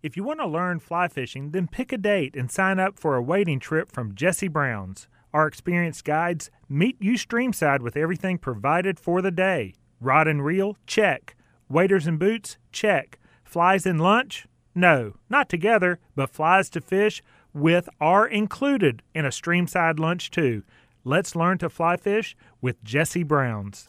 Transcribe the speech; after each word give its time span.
If 0.00 0.16
you 0.16 0.22
want 0.22 0.38
to 0.38 0.46
learn 0.46 0.78
fly 0.78 1.08
fishing, 1.08 1.50
then 1.50 1.66
pick 1.66 1.92
a 1.92 1.98
date 1.98 2.36
and 2.36 2.50
sign 2.52 2.78
up 2.78 2.98
for 2.98 3.16
a 3.16 3.22
wading 3.22 3.58
trip 3.58 3.90
from 3.90 4.14
Jesse 4.14 4.46
Brown's. 4.46 5.08
Our 5.32 5.48
experienced 5.48 6.04
guides 6.04 6.50
meet 6.68 6.96
you 7.00 7.14
streamside 7.14 7.80
with 7.80 7.96
everything 7.96 8.38
provided 8.38 9.00
for 9.00 9.20
the 9.20 9.32
day. 9.32 9.74
Rod 10.00 10.28
and 10.28 10.44
reel? 10.44 10.76
Check. 10.86 11.34
Waders 11.68 12.06
and 12.06 12.16
boots? 12.16 12.58
Check. 12.70 13.18
Flies 13.42 13.86
and 13.86 14.00
lunch? 14.00 14.46
No, 14.72 15.14
not 15.28 15.48
together, 15.48 15.98
but 16.14 16.30
flies 16.30 16.70
to 16.70 16.80
fish 16.80 17.20
with 17.52 17.88
are 18.00 18.26
included 18.26 19.02
in 19.16 19.24
a 19.24 19.30
streamside 19.30 19.98
lunch 19.98 20.30
too. 20.30 20.62
Let's 21.02 21.34
learn 21.34 21.58
to 21.58 21.68
fly 21.68 21.96
fish 21.96 22.36
with 22.60 22.84
Jesse 22.84 23.24
Browns. 23.24 23.88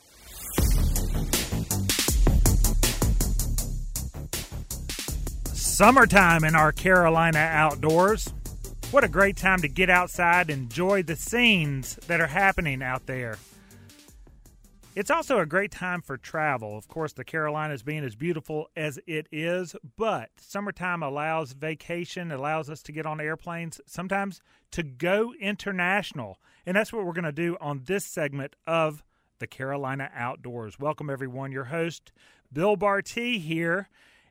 Summertime 5.80 6.44
in 6.44 6.56
our 6.56 6.74
Carolina 6.74 7.40
outdoors. 7.40 8.34
What 8.92 9.06
a 9.06 9.08
great 9.08 9.38
time 9.38 9.62
to 9.62 9.70
get 9.70 9.90
outside 9.90 10.50
and 10.50 10.64
enjoy 10.64 11.04
the 11.04 11.16
scenes 11.16 11.96
that 12.08 12.20
are 12.20 12.28
happening 12.28 12.84
out 12.84 13.06
there. 13.06 13.38
It's 14.94 15.10
also 15.10 15.40
a 15.40 15.46
great 15.46 15.72
time 15.72 16.02
for 16.02 16.18
travel. 16.18 16.78
Of 16.78 16.90
course, 16.90 17.14
the 17.14 17.24
Carolinas 17.24 17.82
being 17.82 18.04
as 18.04 18.14
beautiful 18.14 18.68
as 18.76 19.00
it 19.08 19.28
is, 19.32 19.74
but 19.96 20.32
summertime 20.36 21.02
allows 21.02 21.54
vacation, 21.54 22.30
allows 22.30 22.70
us 22.70 22.82
to 22.84 22.92
get 22.92 23.06
on 23.06 23.22
airplanes, 23.22 23.80
sometimes 23.86 24.42
to 24.72 24.84
go 24.84 25.34
international. 25.40 26.42
And 26.66 26.76
that's 26.76 26.92
what 26.92 27.06
we're 27.06 27.14
going 27.14 27.24
to 27.24 27.32
do 27.32 27.56
on 27.62 27.84
this 27.86 28.04
segment 28.04 28.58
of 28.68 29.02
the 29.40 29.48
Carolina 29.48 30.12
Outdoors. 30.14 30.78
Welcome, 30.78 31.10
everyone. 31.10 31.54
Your 31.54 31.64
host, 31.64 32.12
Bill 32.52 32.76
Barty, 32.76 33.40
here. 33.40 33.88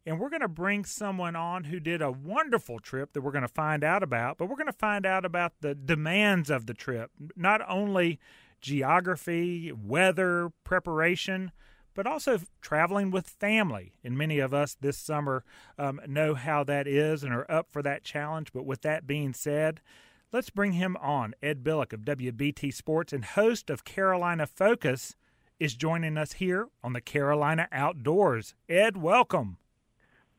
And 0.08 0.18
we're 0.18 0.30
going 0.30 0.40
to 0.40 0.48
bring 0.48 0.86
someone 0.86 1.36
on 1.36 1.64
who 1.64 1.78
did 1.78 2.00
a 2.00 2.10
wonderful 2.10 2.78
trip 2.78 3.12
that 3.12 3.20
we're 3.20 3.30
going 3.30 3.42
to 3.42 3.46
find 3.46 3.84
out 3.84 4.02
about, 4.02 4.38
but 4.38 4.46
we're 4.48 4.56
going 4.56 4.64
to 4.64 4.72
find 4.72 5.04
out 5.04 5.26
about 5.26 5.52
the 5.60 5.74
demands 5.74 6.48
of 6.48 6.64
the 6.64 6.72
trip. 6.72 7.10
Not 7.36 7.60
only 7.68 8.18
geography, 8.62 9.70
weather, 9.70 10.50
preparation, 10.64 11.52
but 11.92 12.06
also 12.06 12.40
traveling 12.62 13.10
with 13.10 13.28
family. 13.28 13.96
And 14.02 14.16
many 14.16 14.38
of 14.38 14.54
us 14.54 14.78
this 14.80 14.96
summer 14.96 15.44
um, 15.76 16.00
know 16.08 16.32
how 16.32 16.64
that 16.64 16.86
is 16.86 17.22
and 17.22 17.34
are 17.34 17.50
up 17.50 17.66
for 17.70 17.82
that 17.82 18.02
challenge. 18.02 18.50
But 18.54 18.64
with 18.64 18.80
that 18.80 19.06
being 19.06 19.34
said, 19.34 19.82
let's 20.32 20.48
bring 20.48 20.72
him 20.72 20.96
on. 21.02 21.34
Ed 21.42 21.62
Billick 21.62 21.92
of 21.92 22.06
WBT 22.06 22.72
Sports 22.72 23.12
and 23.12 23.26
host 23.26 23.68
of 23.68 23.84
Carolina 23.84 24.46
Focus 24.46 25.16
is 25.60 25.74
joining 25.74 26.16
us 26.16 26.32
here 26.32 26.68
on 26.82 26.94
the 26.94 27.02
Carolina 27.02 27.68
Outdoors. 27.70 28.54
Ed, 28.70 28.96
welcome. 28.96 29.58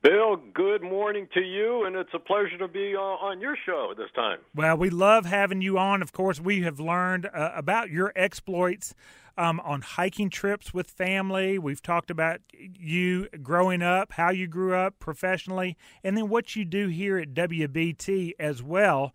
Bill, 0.01 0.37
good 0.53 0.81
morning 0.81 1.27
to 1.33 1.41
you, 1.41 1.83
and 1.83 1.93
it's 1.97 2.13
a 2.13 2.19
pleasure 2.19 2.57
to 2.59 2.69
be 2.69 2.95
on 2.95 3.41
your 3.41 3.57
show 3.65 3.93
this 3.97 4.09
time. 4.15 4.39
Well, 4.55 4.77
we 4.77 4.89
love 4.89 5.25
having 5.25 5.61
you 5.61 5.77
on. 5.77 6.01
Of 6.01 6.13
course, 6.13 6.39
we 6.39 6.61
have 6.61 6.79
learned 6.79 7.25
uh, 7.25 7.51
about 7.53 7.89
your 7.89 8.13
exploits 8.15 8.95
um, 9.37 9.59
on 9.59 9.81
hiking 9.81 10.29
trips 10.29 10.73
with 10.73 10.89
family. 10.89 11.59
We've 11.59 11.81
talked 11.81 12.09
about 12.09 12.39
you 12.53 13.27
growing 13.43 13.81
up, 13.81 14.13
how 14.13 14.29
you 14.29 14.47
grew 14.47 14.73
up 14.73 14.99
professionally, 14.99 15.75
and 16.01 16.15
then 16.15 16.29
what 16.29 16.55
you 16.55 16.63
do 16.63 16.87
here 16.87 17.17
at 17.17 17.33
WBT 17.33 18.35
as 18.39 18.63
well. 18.63 19.13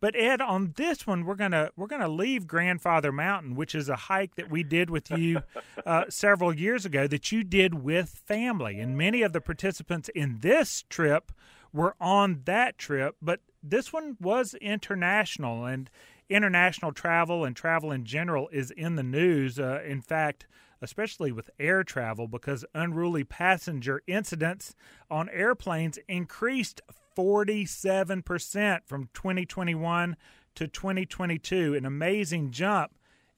But 0.00 0.14
Ed, 0.14 0.40
on 0.40 0.74
this 0.76 1.06
one, 1.06 1.24
we're 1.24 1.34
gonna 1.34 1.70
we're 1.76 1.88
gonna 1.88 2.08
leave 2.08 2.46
Grandfather 2.46 3.10
Mountain, 3.10 3.56
which 3.56 3.74
is 3.74 3.88
a 3.88 3.96
hike 3.96 4.36
that 4.36 4.50
we 4.50 4.62
did 4.62 4.90
with 4.90 5.10
you 5.10 5.42
uh, 5.86 6.04
several 6.08 6.54
years 6.54 6.84
ago 6.84 7.06
that 7.08 7.32
you 7.32 7.42
did 7.42 7.74
with 7.74 8.08
family, 8.26 8.78
and 8.78 8.96
many 8.96 9.22
of 9.22 9.32
the 9.32 9.40
participants 9.40 10.08
in 10.14 10.38
this 10.40 10.84
trip 10.88 11.32
were 11.72 11.96
on 12.00 12.42
that 12.44 12.78
trip. 12.78 13.16
But 13.20 13.40
this 13.62 13.92
one 13.92 14.16
was 14.20 14.54
international, 14.54 15.66
and 15.66 15.90
international 16.28 16.92
travel 16.92 17.44
and 17.44 17.56
travel 17.56 17.90
in 17.90 18.04
general 18.04 18.48
is 18.52 18.70
in 18.70 18.94
the 18.94 19.02
news. 19.02 19.58
Uh, 19.58 19.80
in 19.84 20.00
fact, 20.00 20.46
especially 20.80 21.32
with 21.32 21.50
air 21.58 21.84
travel, 21.84 22.28
because 22.28 22.64
unruly 22.74 23.24
passenger 23.24 24.02
incidents 24.06 24.74
on 25.10 25.28
airplanes 25.30 25.98
increased 26.08 26.80
47% 27.16 28.80
from 28.86 29.08
2021 29.12 30.16
to 30.54 30.68
2022, 30.68 31.74
an 31.74 31.84
amazing 31.84 32.50
jump. 32.50 32.92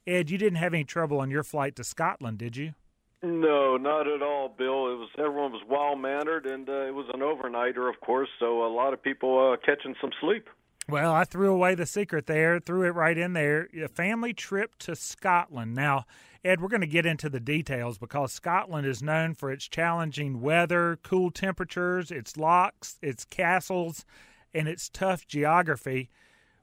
Ed, 0.06 0.30
you 0.30 0.38
didn't 0.38 0.58
have 0.58 0.74
any 0.74 0.84
trouble 0.84 1.20
on 1.20 1.30
your 1.30 1.42
flight 1.42 1.76
to 1.76 1.84
Scotland, 1.84 2.38
did 2.38 2.56
you? 2.56 2.74
No, 3.22 3.76
not 3.76 4.08
at 4.08 4.22
all, 4.22 4.48
Bill. 4.48 4.92
It 4.92 4.96
was 4.96 5.10
everyone 5.18 5.52
was 5.52 5.62
well 5.68 5.94
mannered, 5.94 6.46
and 6.46 6.68
uh, 6.68 6.86
it 6.86 6.94
was 6.94 7.06
an 7.12 7.20
overnighter, 7.20 7.88
of 7.88 8.00
course. 8.00 8.30
So 8.38 8.64
a 8.64 8.72
lot 8.72 8.94
of 8.94 9.02
people 9.02 9.52
uh, 9.52 9.56
catching 9.64 9.94
some 10.00 10.10
sleep. 10.20 10.48
Well, 10.90 11.12
I 11.12 11.24
threw 11.24 11.52
away 11.52 11.76
the 11.76 11.86
secret 11.86 12.26
there, 12.26 12.58
threw 12.58 12.82
it 12.82 12.94
right 12.94 13.16
in 13.16 13.32
there. 13.32 13.68
A 13.80 13.88
family 13.88 14.32
trip 14.32 14.76
to 14.80 14.96
Scotland. 14.96 15.74
Now, 15.74 16.04
Ed, 16.44 16.60
we're 16.60 16.68
going 16.68 16.80
to 16.80 16.86
get 16.86 17.06
into 17.06 17.28
the 17.28 17.38
details 17.38 17.96
because 17.98 18.32
Scotland 18.32 18.86
is 18.86 19.02
known 19.02 19.34
for 19.34 19.52
its 19.52 19.68
challenging 19.68 20.40
weather, 20.40 20.98
cool 21.02 21.30
temperatures, 21.30 22.10
its 22.10 22.36
lochs, 22.36 22.98
its 23.02 23.24
castles, 23.24 24.04
and 24.52 24.66
its 24.66 24.88
tough 24.88 25.26
geography. 25.26 26.10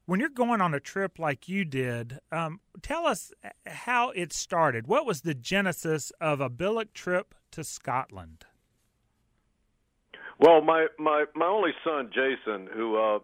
When 0.05 0.19
you're 0.19 0.29
going 0.29 0.61
on 0.61 0.73
a 0.73 0.79
trip 0.79 1.19
like 1.19 1.47
you 1.47 1.63
did, 1.63 2.19
um, 2.31 2.59
tell 2.81 3.05
us 3.05 3.31
how 3.65 4.09
it 4.11 4.33
started. 4.33 4.87
What 4.87 5.05
was 5.05 5.21
the 5.21 5.35
genesis 5.35 6.11
of 6.19 6.41
a 6.41 6.49
Billick 6.49 6.93
trip 6.93 7.35
to 7.51 7.63
Scotland? 7.63 8.45
Well, 10.39 10.61
my 10.61 10.87
my 10.99 11.25
my 11.33 11.47
only 11.47 11.71
son 11.83 12.11
Jason, 12.13 12.69
who 12.71 12.95
uh, 12.95 13.19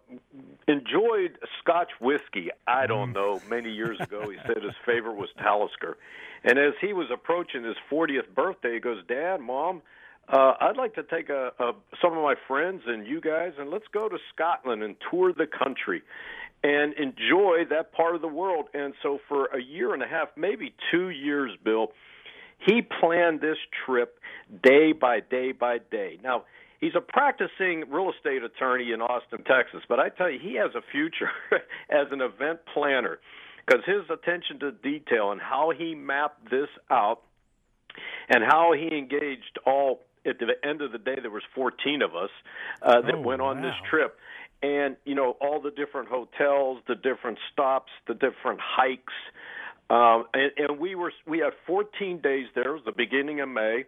enjoyed 0.68 1.38
Scotch 1.62 1.92
whiskey, 2.02 2.50
I 2.66 2.88
don't 2.88 3.12
mm. 3.12 3.16
know, 3.16 3.42
many 3.48 3.72
years 3.72 4.00
ago, 4.00 4.30
he 4.30 4.38
said 4.48 4.64
his 4.64 4.74
favorite 4.86 5.16
was 5.16 5.30
Talisker, 5.38 5.98
and 6.44 6.58
as 6.58 6.74
he 6.82 6.94
was 6.94 7.08
approaching 7.14 7.64
his 7.64 7.76
40th 7.92 8.34
birthday, 8.34 8.76
he 8.76 8.80
goes, 8.80 9.04
"Dad, 9.08 9.42
Mom, 9.42 9.84
uh, 10.28 10.54
I'd 10.60 10.78
like 10.78 10.96
to 10.96 11.04
take 11.04 11.30
a, 11.30 11.52
a 11.60 11.74
some 12.02 12.18
of 12.18 12.24
my 12.24 12.34
friends 12.48 12.82
and 12.88 13.06
you 13.06 13.22
guys, 13.22 13.54
and 13.60 13.70
let's 13.70 13.88
go 13.94 14.10
to 14.10 14.18
Scotland 14.34 14.82
and 14.82 14.96
tour 15.12 15.34
the 15.34 15.48
country." 15.48 16.02
And 16.66 16.94
enjoy 16.94 17.66
that 17.72 17.92
part 17.92 18.16
of 18.16 18.22
the 18.22 18.30
world. 18.30 18.68
And 18.74 18.94
so, 19.04 19.20
for 19.28 19.48
a 19.48 19.62
year 19.62 19.94
and 19.94 20.02
a 20.02 20.08
half, 20.08 20.30
maybe 20.38 20.74
two 20.92 21.10
years, 21.10 21.52
Bill, 21.62 21.92
he 22.58 22.82
planned 22.82 23.42
this 23.42 23.58
trip 23.86 24.18
day 24.64 24.94
by 24.94 25.20
day 25.20 25.52
by 25.52 25.80
day. 25.92 26.20
Now, 26.24 26.46
he's 26.84 26.96
a 26.96 27.02
practicing 27.02 27.86
real 27.90 28.12
estate 28.12 28.44
attorney 28.44 28.92
in 28.92 29.02
Austin, 29.02 29.44
Texas. 29.46 29.82
But 29.88 30.00
I 30.00 30.10
tell 30.10 30.30
you, 30.30 30.40
he 30.40 30.56
has 30.56 30.72
a 30.76 30.82
future 30.92 31.32
as 31.90 32.08
an 32.12 32.22
event 32.22 32.60
planner 32.74 33.20
because 33.66 33.84
his 33.86 34.04
attention 34.10 34.60
to 34.60 34.72
detail 34.72 35.32
and 35.32 35.40
how 35.40 35.72
he 35.76 35.96
mapped 35.96 36.52
this 36.52 36.68
out 36.92 37.22
and 38.28 38.44
how 38.44 38.74
he 38.74 38.96
engaged 38.98 39.60
all 39.66 40.02
at 40.26 40.40
the 40.40 40.48
end 40.68 40.82
of 40.82 40.92
the 40.92 40.98
day 40.98 41.16
there 41.22 41.32
was 41.32 41.44
14 41.56 42.02
of 42.02 42.16
us 42.16 42.30
uh, 42.82 43.02
that 43.02 43.16
oh, 43.16 43.22
went 43.22 43.42
on 43.42 43.58
wow. 43.58 43.64
this 43.64 43.76
trip 43.90 44.18
and 44.62 44.96
you 45.06 45.16
know 45.16 45.36
all 45.42 45.62
the 45.62 45.72
different 45.72 46.08
hotels 46.08 46.80
the 46.88 46.96
different 46.96 47.38
stops 47.52 47.92
the 48.08 48.14
different 48.14 48.60
hikes 48.62 49.14
um, 49.90 50.26
and, 50.34 50.52
and 50.58 50.80
we 50.80 50.96
were 50.96 51.12
we 51.28 51.40
had 51.40 51.52
14 51.68 52.22
days 52.22 52.48
there 52.56 52.70
it 52.70 52.74
was 52.74 52.82
the 52.86 52.94
beginning 52.94 53.42
of 53.42 53.50
may 53.50 53.84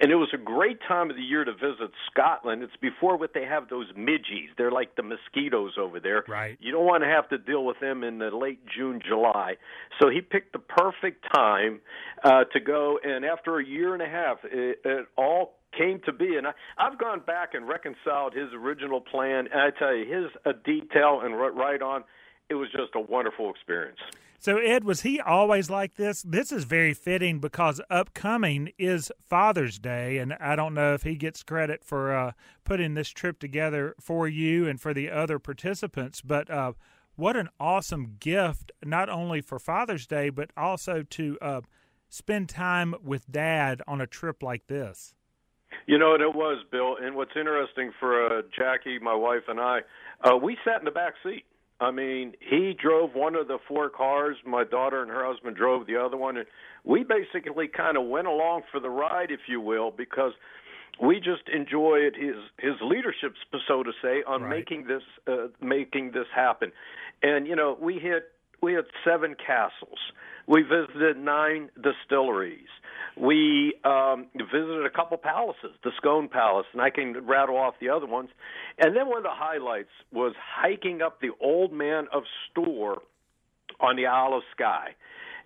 and 0.00 0.10
it 0.10 0.16
was 0.16 0.28
a 0.32 0.38
great 0.38 0.78
time 0.88 1.10
of 1.10 1.16
the 1.16 1.22
year 1.22 1.44
to 1.44 1.52
visit 1.52 1.90
Scotland. 2.10 2.62
It's 2.62 2.76
before 2.80 3.16
what 3.16 3.34
they 3.34 3.44
have 3.44 3.68
those 3.68 3.86
midges. 3.96 4.48
They're 4.56 4.70
like 4.70 4.96
the 4.96 5.02
mosquitoes 5.02 5.72
over 5.78 6.00
there. 6.00 6.24
Right. 6.26 6.56
You 6.60 6.72
don't 6.72 6.86
want 6.86 7.02
to 7.02 7.08
have 7.08 7.28
to 7.28 7.38
deal 7.38 7.64
with 7.64 7.78
them 7.80 8.02
in 8.02 8.18
the 8.18 8.30
late 8.30 8.60
June, 8.66 9.00
July. 9.06 9.56
So 10.00 10.08
he 10.08 10.20
picked 10.20 10.52
the 10.52 10.58
perfect 10.58 11.26
time 11.34 11.80
uh, 12.24 12.44
to 12.52 12.60
go. 12.60 12.98
And 13.02 13.24
after 13.24 13.58
a 13.58 13.64
year 13.64 13.92
and 13.92 14.02
a 14.02 14.08
half, 14.08 14.38
it, 14.44 14.80
it 14.84 15.06
all 15.16 15.54
came 15.76 16.00
to 16.06 16.12
be. 16.12 16.36
And 16.36 16.46
I, 16.46 16.52
I've 16.78 16.98
gone 16.98 17.20
back 17.20 17.54
and 17.54 17.68
reconciled 17.68 18.34
his 18.34 18.48
original 18.54 19.00
plan. 19.00 19.48
And 19.52 19.60
I 19.60 19.70
tell 19.78 19.94
you, 19.94 20.06
his 20.06 20.30
uh, 20.46 20.52
detail 20.64 21.20
and 21.22 21.38
right 21.38 21.82
on, 21.82 22.04
it 22.48 22.54
was 22.54 22.68
just 22.72 22.94
a 22.94 23.00
wonderful 23.00 23.50
experience. 23.50 24.00
So, 24.42 24.56
Ed, 24.56 24.82
was 24.82 25.02
he 25.02 25.20
always 25.20 25.70
like 25.70 25.94
this? 25.94 26.20
This 26.22 26.50
is 26.50 26.64
very 26.64 26.94
fitting 26.94 27.38
because 27.38 27.80
upcoming 27.88 28.72
is 28.76 29.12
Father's 29.24 29.78
Day, 29.78 30.18
and 30.18 30.32
I 30.32 30.56
don't 30.56 30.74
know 30.74 30.94
if 30.94 31.04
he 31.04 31.14
gets 31.14 31.44
credit 31.44 31.84
for 31.84 32.12
uh, 32.12 32.32
putting 32.64 32.94
this 32.94 33.10
trip 33.10 33.38
together 33.38 33.94
for 34.00 34.26
you 34.26 34.66
and 34.66 34.80
for 34.80 34.92
the 34.92 35.12
other 35.12 35.38
participants. 35.38 36.22
But 36.22 36.50
uh, 36.50 36.72
what 37.14 37.36
an 37.36 37.50
awesome 37.60 38.16
gift, 38.18 38.72
not 38.84 39.08
only 39.08 39.42
for 39.42 39.60
Father's 39.60 40.08
Day, 40.08 40.28
but 40.28 40.50
also 40.56 41.04
to 41.08 41.38
uh, 41.40 41.60
spend 42.08 42.48
time 42.48 42.96
with 43.00 43.30
Dad 43.30 43.80
on 43.86 44.00
a 44.00 44.08
trip 44.08 44.42
like 44.42 44.66
this. 44.66 45.14
You 45.86 45.98
know, 45.98 46.14
and 46.14 46.22
it 46.22 46.34
was, 46.34 46.64
Bill. 46.72 46.96
And 47.00 47.14
what's 47.14 47.36
interesting 47.36 47.92
for 48.00 48.26
uh, 48.26 48.42
Jackie, 48.58 48.98
my 48.98 49.14
wife, 49.14 49.42
and 49.46 49.60
I, 49.60 49.82
uh, 50.24 50.36
we 50.36 50.56
sat 50.64 50.80
in 50.80 50.84
the 50.84 50.90
back 50.90 51.14
seat 51.22 51.44
I 51.82 51.90
mean, 51.90 52.34
he 52.38 52.74
drove 52.80 53.10
one 53.14 53.34
of 53.34 53.48
the 53.48 53.58
four 53.66 53.90
cars. 53.90 54.36
My 54.46 54.62
daughter 54.64 55.02
and 55.02 55.10
her 55.10 55.24
husband 55.26 55.56
drove 55.56 55.86
the 55.86 55.96
other 55.96 56.16
one, 56.16 56.36
and 56.36 56.46
we 56.84 57.02
basically 57.02 57.66
kind 57.68 57.96
of 57.96 58.04
went 58.06 58.28
along 58.28 58.62
for 58.70 58.78
the 58.80 58.88
ride, 58.90 59.30
if 59.32 59.40
you 59.48 59.60
will, 59.60 59.90
because 59.90 60.32
we 61.02 61.16
just 61.18 61.48
enjoyed 61.52 62.14
his 62.14 62.36
his 62.58 62.74
leadership, 62.82 63.34
so 63.66 63.82
to 63.82 63.92
say, 64.02 64.22
on 64.26 64.42
Right. 64.42 64.58
making 64.58 64.86
this 64.86 65.02
uh, 65.26 65.48
making 65.60 66.12
this 66.12 66.26
happen. 66.34 66.70
And 67.22 67.46
you 67.48 67.56
know, 67.56 67.76
we 67.80 67.94
hit 67.98 68.30
we 68.62 68.74
had 68.74 68.84
seven 69.04 69.34
castles. 69.34 69.98
We 70.46 70.62
visited 70.62 71.16
nine 71.16 71.68
distilleries. 71.74 72.68
We 73.16 73.74
um, 73.84 74.26
visited 74.34 74.86
a 74.86 74.90
couple 74.90 75.18
palaces, 75.18 75.72
the 75.84 75.90
Scone 75.98 76.28
Palace, 76.28 76.66
and 76.72 76.80
I 76.80 76.90
can 76.90 77.26
rattle 77.26 77.56
off 77.56 77.74
the 77.80 77.90
other 77.90 78.06
ones. 78.06 78.30
And 78.78 78.96
then 78.96 79.08
one 79.08 79.18
of 79.18 79.24
the 79.24 79.30
highlights 79.30 79.90
was 80.12 80.34
hiking 80.38 81.02
up 81.02 81.20
the 81.20 81.30
Old 81.40 81.72
Man 81.72 82.06
of 82.12 82.22
Storr 82.50 83.02
on 83.80 83.96
the 83.96 84.06
Isle 84.06 84.34
of 84.34 84.42
Skye. 84.52 84.94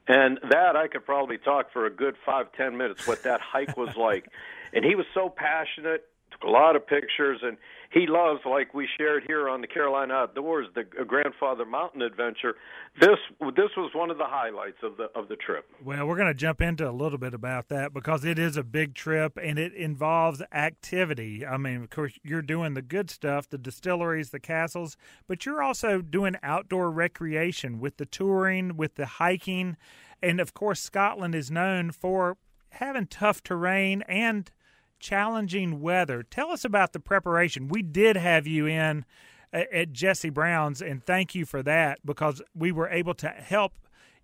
And 0.06 0.38
that 0.50 0.76
I 0.76 0.86
could 0.86 1.04
probably 1.04 1.38
talk 1.38 1.72
for 1.72 1.86
a 1.86 1.90
good 1.90 2.14
five, 2.24 2.46
ten 2.56 2.76
minutes 2.76 3.06
what 3.08 3.24
that 3.24 3.40
hike 3.40 3.76
was 3.76 3.96
like. 3.96 4.28
And 4.72 4.84
he 4.84 4.94
was 4.94 5.06
so 5.14 5.28
passionate, 5.28 6.04
took 6.30 6.44
a 6.44 6.50
lot 6.50 6.76
of 6.76 6.86
pictures, 6.86 7.40
and 7.42 7.56
he 7.90 8.06
loves, 8.06 8.40
like 8.44 8.74
we 8.74 8.88
shared 8.98 9.24
here 9.26 9.48
on 9.48 9.60
the 9.60 9.66
Carolina 9.66 10.14
Outdoors, 10.14 10.66
the 10.74 10.82
Grandfather 10.82 11.64
Mountain 11.64 12.02
Adventure. 12.02 12.54
This 13.00 13.18
this 13.56 13.70
was 13.76 13.90
one 13.94 14.10
of 14.10 14.18
the 14.18 14.26
highlights 14.26 14.78
of 14.82 14.96
the 14.96 15.04
of 15.14 15.28
the 15.28 15.36
trip. 15.36 15.66
Well, 15.84 16.06
we're 16.06 16.16
going 16.16 16.28
to 16.28 16.34
jump 16.34 16.60
into 16.60 16.88
a 16.88 16.92
little 16.92 17.18
bit 17.18 17.34
about 17.34 17.68
that 17.68 17.92
because 17.92 18.24
it 18.24 18.38
is 18.38 18.56
a 18.56 18.62
big 18.62 18.94
trip 18.94 19.38
and 19.42 19.58
it 19.58 19.72
involves 19.74 20.42
activity. 20.52 21.44
I 21.46 21.56
mean, 21.56 21.82
of 21.82 21.90
course, 21.90 22.18
you're 22.22 22.42
doing 22.42 22.74
the 22.74 22.82
good 22.82 23.10
stuff, 23.10 23.48
the 23.48 23.58
distilleries, 23.58 24.30
the 24.30 24.40
castles, 24.40 24.96
but 25.26 25.46
you're 25.46 25.62
also 25.62 26.00
doing 26.00 26.36
outdoor 26.42 26.90
recreation 26.90 27.78
with 27.78 27.96
the 27.96 28.06
touring, 28.06 28.76
with 28.76 28.96
the 28.96 29.06
hiking. 29.06 29.76
And 30.22 30.40
of 30.40 30.54
course, 30.54 30.80
Scotland 30.80 31.34
is 31.34 31.50
known 31.50 31.90
for 31.92 32.36
having 32.70 33.06
tough 33.06 33.42
terrain 33.42 34.02
and 34.02 34.50
challenging 34.98 35.80
weather. 35.80 36.22
Tell 36.22 36.50
us 36.50 36.64
about 36.64 36.92
the 36.92 37.00
preparation. 37.00 37.68
We 37.68 37.82
did 37.82 38.16
have 38.16 38.46
you 38.46 38.66
in 38.66 39.04
at 39.52 39.92
Jesse 39.92 40.30
Brown's, 40.30 40.82
and 40.82 41.04
thank 41.04 41.34
you 41.34 41.46
for 41.46 41.62
that 41.62 42.04
because 42.04 42.42
we 42.54 42.72
were 42.72 42.88
able 42.88 43.14
to 43.14 43.28
help 43.28 43.72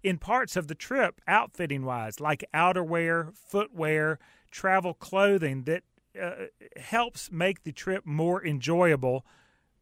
in 0.02 0.18
parts 0.18 0.56
of 0.56 0.68
the 0.68 0.74
trip, 0.74 1.20
outfitting 1.28 1.84
wise, 1.84 2.20
like 2.20 2.44
outerwear, 2.52 3.34
footwear, 3.36 4.18
travel 4.50 4.94
clothing 4.94 5.62
that 5.64 5.84
uh, 6.20 6.46
helps 6.76 7.30
make 7.30 7.62
the 7.62 7.72
trip 7.72 8.04
more 8.04 8.44
enjoyable. 8.44 9.24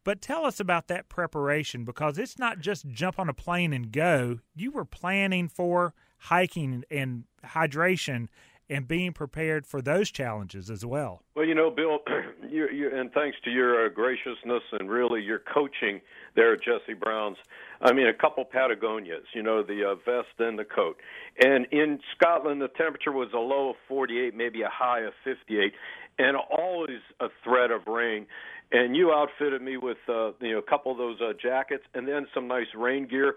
But 0.05 0.23
tell 0.23 0.45
us 0.45 0.61
about 0.61 0.89
that 0.89 1.09
preparation 1.09 1.85
because 1.85 2.19
it's 2.19 2.39
not 2.39 2.61
just 2.61 2.89
jump 2.89 3.19
on 3.19 3.29
a 3.29 3.35
plane 3.35 3.73
and 3.73 3.91
go. 3.91 4.39
You 4.55 4.71
were 4.71 4.85
planning 4.85 5.49
for 5.49 5.95
hiking 6.19 6.85
and 6.91 7.25
hydration 7.45 8.29
and 8.71 8.87
being 8.87 9.13
prepared 9.13 9.67
for 9.67 9.83
those 9.83 10.11
challenges 10.13 10.71
as 10.71 10.87
well. 10.87 11.23
Well, 11.35 11.45
you 11.45 11.57
know, 11.57 11.71
Bill, 11.71 11.99
you, 12.49 12.69
you, 12.69 12.97
and 12.97 13.13
thanks 13.13 13.37
to 13.45 13.51
your 13.51 13.85
uh, 13.85 13.89
graciousness 13.89 14.63
and 14.79 14.89
really 14.89 15.21
your 15.21 15.41
coaching 15.41 16.01
there 16.37 16.53
at 16.53 16.61
Jesse 16.63 16.95
Brown's. 16.95 17.37
I 17.83 17.93
mean, 17.93 18.07
a 18.07 18.15
couple 18.15 18.45
Patagonias, 18.45 19.25
you 19.35 19.43
know, 19.43 19.65
the 19.65 19.91
uh, 19.91 19.95
vest 20.07 20.39
and 20.39 20.57
the 20.57 20.65
coat. 20.65 20.99
And 21.43 21.67
in 21.73 21.99
Scotland, 22.15 22.63
the 22.63 22.69
temperature 22.69 23.13
was 23.13 23.31
a 23.35 23.39
low 23.39 23.71
of 23.71 23.77
48, 23.89 24.37
maybe 24.37 24.63
a 24.63 24.71
high 24.71 25.01
of 25.01 25.15
58, 25.25 25.73
and 26.19 26.37
always 26.37 27.01
a 27.19 27.27
threat 27.43 27.73
of 27.73 27.87
rain. 27.89 28.27
And 28.71 28.95
you 28.95 29.11
outfitted 29.11 29.63
me 29.63 29.79
with, 29.79 29.99
uh, 30.09 30.31
you 30.41 30.53
know, 30.53 30.59
a 30.59 30.63
couple 30.63 30.93
of 30.93 30.99
those 30.99 31.21
uh, 31.21 31.33
jackets 31.43 31.83
and 31.95 32.07
then 32.07 32.29
some 32.33 32.47
nice 32.47 32.69
rain 32.77 33.09
gear. 33.09 33.37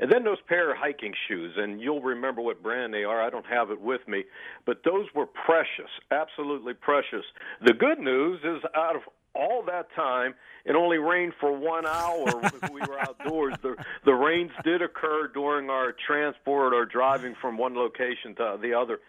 And 0.00 0.10
then 0.10 0.24
those 0.24 0.38
pair 0.48 0.70
of 0.70 0.78
hiking 0.78 1.12
shoes, 1.28 1.52
and 1.58 1.80
you'll 1.80 2.00
remember 2.00 2.40
what 2.40 2.62
brand 2.62 2.92
they 2.92 3.04
are. 3.04 3.20
I 3.20 3.28
don't 3.28 3.46
have 3.46 3.70
it 3.70 3.80
with 3.80 4.00
me, 4.08 4.24
but 4.64 4.78
those 4.84 5.06
were 5.14 5.26
precious, 5.26 5.90
absolutely 6.10 6.72
precious. 6.72 7.24
The 7.64 7.74
good 7.74 7.98
news 7.98 8.40
is, 8.42 8.62
out 8.74 8.96
of 8.96 9.02
all 9.34 9.62
that 9.66 9.86
time, 9.94 10.34
it 10.64 10.74
only 10.74 10.98
rained 10.98 11.32
for 11.40 11.56
one 11.56 11.86
hour 11.86 12.26
we 12.72 12.80
were 12.82 12.98
outdoors. 12.98 13.54
The 13.62 13.76
the 14.04 14.12
rains 14.12 14.50
did 14.64 14.82
occur 14.82 15.28
during 15.28 15.70
our 15.70 15.94
transport 16.06 16.74
or 16.74 16.84
driving 16.84 17.34
from 17.40 17.56
one 17.56 17.74
location 17.74 18.34
to 18.36 18.58
the 18.60 18.74
other, 18.74 19.00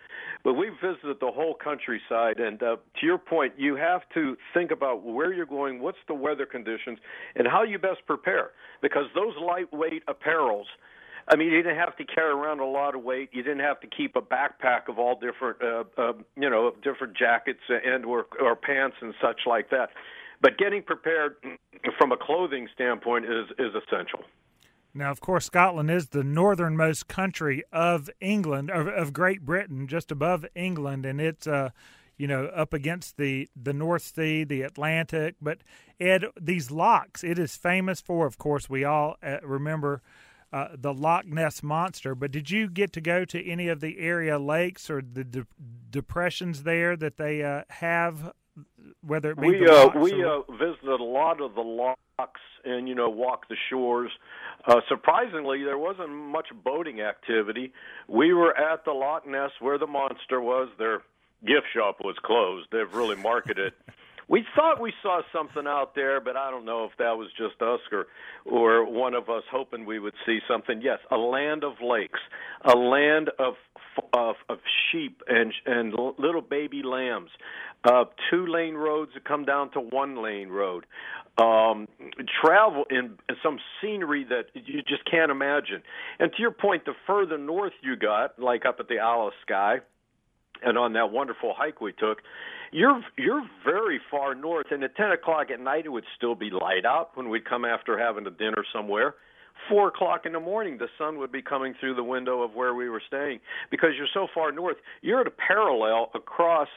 but 0.43 0.53
we 0.53 0.69
visited 0.81 1.19
the 1.19 1.31
whole 1.31 1.53
countryside. 1.53 2.39
And 2.39 2.61
uh, 2.61 2.77
to 2.99 3.05
your 3.05 3.17
point, 3.17 3.53
you 3.57 3.75
have 3.75 4.01
to 4.13 4.37
think 4.53 4.71
about 4.71 5.03
where 5.03 5.33
you're 5.33 5.45
going, 5.45 5.81
what's 5.81 5.97
the 6.07 6.13
weather 6.13 6.45
conditions, 6.45 6.99
and 7.35 7.47
how 7.47 7.63
you 7.63 7.79
best 7.79 8.05
prepare. 8.05 8.51
Because 8.81 9.05
those 9.13 9.33
lightweight 9.41 10.03
apparels, 10.07 10.65
I 11.27 11.35
mean, 11.35 11.49
you 11.49 11.61
didn't 11.61 11.77
have 11.77 11.95
to 11.97 12.03
carry 12.03 12.31
around 12.31 12.59
a 12.59 12.65
lot 12.65 12.95
of 12.95 13.03
weight. 13.03 13.29
You 13.31 13.43
didn't 13.43 13.59
have 13.61 13.79
to 13.81 13.87
keep 13.87 14.15
a 14.15 14.21
backpack 14.21 14.89
of 14.89 14.99
all 14.99 15.19
different, 15.19 15.61
uh, 15.61 15.83
uh, 15.97 16.13
you 16.35 16.49
know, 16.49 16.67
of 16.67 16.81
different 16.81 17.15
jackets 17.15 17.61
and 17.69 18.05
or, 18.05 18.25
or 18.39 18.55
pants 18.55 18.97
and 19.01 19.13
such 19.21 19.41
like 19.45 19.69
that. 19.69 19.89
But 20.41 20.57
getting 20.57 20.81
prepared 20.81 21.35
from 21.97 22.11
a 22.11 22.17
clothing 22.17 22.67
standpoint 22.73 23.25
is 23.25 23.45
is 23.59 23.73
essential. 23.75 24.21
Now, 24.93 25.11
of 25.11 25.21
course, 25.21 25.45
Scotland 25.45 25.89
is 25.89 26.07
the 26.07 26.23
northernmost 26.23 27.07
country 27.07 27.63
of 27.71 28.09
England, 28.19 28.69
of, 28.69 28.87
of 28.87 29.13
Great 29.13 29.45
Britain, 29.45 29.87
just 29.87 30.11
above 30.11 30.45
England, 30.53 31.05
and 31.05 31.21
it's 31.21 31.47
uh, 31.47 31.69
you 32.17 32.27
know, 32.27 32.45
up 32.47 32.71
against 32.71 33.17
the 33.17 33.49
the 33.55 33.73
North 33.73 34.03
Sea, 34.03 34.43
the 34.43 34.61
Atlantic. 34.61 35.35
But 35.41 35.59
Ed, 35.99 36.25
these 36.39 36.69
lochs, 36.69 37.23
it 37.23 37.39
is 37.39 37.55
famous 37.55 37.99
for. 38.01 38.27
Of 38.27 38.37
course, 38.37 38.69
we 38.69 38.83
all 38.83 39.17
uh, 39.23 39.37
remember. 39.43 40.01
Uh, 40.53 40.67
the 40.77 40.93
Loch 40.93 41.25
Ness 41.25 41.63
monster, 41.63 42.13
but 42.13 42.29
did 42.29 42.51
you 42.51 42.69
get 42.69 42.91
to 42.93 42.99
go 42.99 43.23
to 43.23 43.41
any 43.45 43.69
of 43.69 43.79
the 43.79 43.99
area 43.99 44.37
lakes 44.37 44.89
or 44.89 45.01
the 45.01 45.23
de- 45.23 45.47
depressions 45.89 46.63
there 46.63 46.97
that 46.97 47.15
they 47.15 47.41
uh, 47.41 47.63
have? 47.69 48.33
Whether 49.01 49.31
it 49.31 49.39
be 49.39 49.47
we 49.47 49.67
uh, 49.67 49.89
we 49.97 50.23
or- 50.23 50.39
uh, 50.39 50.51
visited 50.51 50.99
a 50.99 51.03
lot 51.03 51.39
of 51.41 51.55
the 51.55 51.61
lochs 51.61 52.41
and 52.65 52.89
you 52.89 52.95
know 52.95 53.09
walked 53.09 53.47
the 53.47 53.55
shores. 53.69 54.11
Uh, 54.65 54.81
surprisingly, 54.89 55.63
there 55.63 55.77
wasn't 55.77 56.09
much 56.09 56.47
boating 56.65 56.99
activity. 56.99 57.71
We 58.09 58.33
were 58.33 58.55
at 58.57 58.83
the 58.83 58.91
Loch 58.91 59.25
Ness 59.25 59.51
where 59.61 59.77
the 59.77 59.87
monster 59.87 60.41
was. 60.41 60.67
Their 60.77 61.01
gift 61.45 61.67
shop 61.73 61.99
was 62.03 62.17
closed. 62.21 62.67
They've 62.71 62.93
really 62.93 63.15
marketed. 63.15 63.73
We 64.31 64.45
thought 64.55 64.79
we 64.79 64.93
saw 65.03 65.23
something 65.33 65.67
out 65.67 65.93
there, 65.93 66.21
but 66.21 66.37
I 66.37 66.51
don't 66.51 66.63
know 66.63 66.85
if 66.85 66.91
that 66.99 67.17
was 67.17 67.27
just 67.37 67.61
us 67.61 67.81
or 67.91 68.07
or 68.45 68.89
one 68.89 69.13
of 69.13 69.29
us 69.29 69.43
hoping 69.51 69.85
we 69.85 69.99
would 69.99 70.13
see 70.25 70.39
something. 70.47 70.81
Yes, 70.81 70.99
a 71.11 71.17
land 71.17 71.65
of 71.65 71.73
lakes, 71.83 72.21
a 72.63 72.73
land 72.73 73.29
of 73.37 73.55
of, 74.13 74.35
of 74.47 74.59
sheep 74.89 75.21
and 75.27 75.51
and 75.65 75.93
little 76.17 76.41
baby 76.41 76.81
lambs, 76.81 77.29
uh, 77.83 78.05
two 78.29 78.47
lane 78.47 78.75
roads 78.75 79.11
that 79.15 79.25
come 79.25 79.43
down 79.43 79.69
to 79.71 79.81
one 79.81 80.23
lane 80.23 80.47
road, 80.47 80.85
um, 81.37 81.89
travel 82.41 82.85
in 82.89 83.17
in 83.27 83.35
some 83.43 83.59
scenery 83.81 84.23
that 84.29 84.45
you 84.53 84.81
just 84.81 85.03
can't 85.11 85.29
imagine. 85.29 85.83
And 86.19 86.31
to 86.31 86.41
your 86.41 86.51
point, 86.51 86.85
the 86.85 86.93
further 87.05 87.37
north 87.37 87.73
you 87.81 87.97
got, 87.97 88.39
like 88.39 88.65
up 88.65 88.77
at 88.79 88.87
the 88.87 88.99
Isle 88.99 89.27
of 89.27 89.33
Skye, 89.41 89.79
and 90.63 90.77
on 90.77 90.93
that 90.93 91.11
wonderful 91.11 91.53
hike 91.53 91.81
we 91.81 91.91
took, 91.91 92.19
you're 92.71 93.01
you're 93.17 93.43
very 93.65 93.99
far 94.09 94.35
north, 94.35 94.67
and 94.71 94.83
at 94.83 94.95
ten 94.95 95.11
o'clock 95.11 95.47
at 95.51 95.59
night 95.59 95.85
it 95.85 95.89
would 95.89 96.05
still 96.17 96.35
be 96.35 96.49
light 96.49 96.85
out 96.85 97.11
when 97.15 97.29
we'd 97.29 97.45
come 97.45 97.65
after 97.65 97.97
having 97.97 98.25
a 98.27 98.31
dinner 98.31 98.63
somewhere. 98.73 99.15
Four 99.69 99.89
o'clock 99.89 100.25
in 100.25 100.33
the 100.33 100.39
morning, 100.39 100.77
the 100.77 100.87
sun 100.97 101.19
would 101.19 101.31
be 101.31 101.41
coming 101.41 101.75
through 101.79 101.95
the 101.95 102.03
window 102.03 102.41
of 102.41 102.55
where 102.55 102.73
we 102.73 102.89
were 102.89 103.01
staying 103.05 103.39
because 103.69 103.89
you're 103.97 104.07
so 104.13 104.27
far 104.33 104.51
north. 104.51 104.77
You're 105.01 105.21
at 105.21 105.27
a 105.27 105.31
parallel 105.31 106.09
across, 106.15 106.69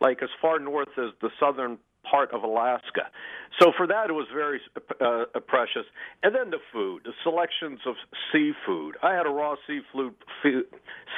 like 0.00 0.22
as 0.22 0.30
far 0.40 0.58
north 0.58 0.88
as 0.96 1.10
the 1.20 1.30
southern 1.38 1.78
part 2.10 2.32
of 2.32 2.42
Alaska. 2.42 3.08
So 3.60 3.72
for 3.76 3.86
that, 3.86 4.08
it 4.08 4.12
was 4.12 4.26
very 4.32 4.60
uh, 5.00 5.24
precious. 5.46 5.84
And 6.22 6.34
then 6.34 6.50
the 6.50 6.58
food, 6.72 7.02
the 7.04 7.12
selections 7.22 7.80
of 7.86 7.94
seafood. 8.32 8.96
I 9.02 9.12
had 9.14 9.26
a 9.26 9.30
raw 9.30 9.56
seafood 9.66 10.14
food, 10.42 10.64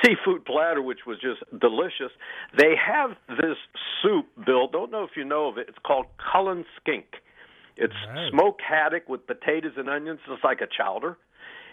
seafood 0.05 0.45
platter, 0.45 0.83
which 0.83 1.01
was 1.07 1.19
just 1.21 1.43
delicious. 1.61 2.13
They 2.57 2.75
have 2.77 3.11
this 3.29 3.57
soup, 4.03 4.27
Bill. 4.45 4.67
Don't 4.69 4.91
know 4.91 5.05
if 5.05 5.11
you 5.17 5.25
know 5.25 5.49
of 5.49 5.59
it. 5.59 5.67
It's 5.69 5.79
called 5.87 6.07
Cullen 6.33 6.65
Skink. 6.81 7.07
It's 7.77 7.95
Right. 8.09 8.31
smoked 8.31 8.61
haddock 8.63 9.09
with 9.09 9.27
potatoes 9.27 9.73
and 9.77 9.89
onions. 9.89 10.21
It's 10.29 10.45
like 10.45 10.61
a 10.61 10.67
chowder. 10.67 11.17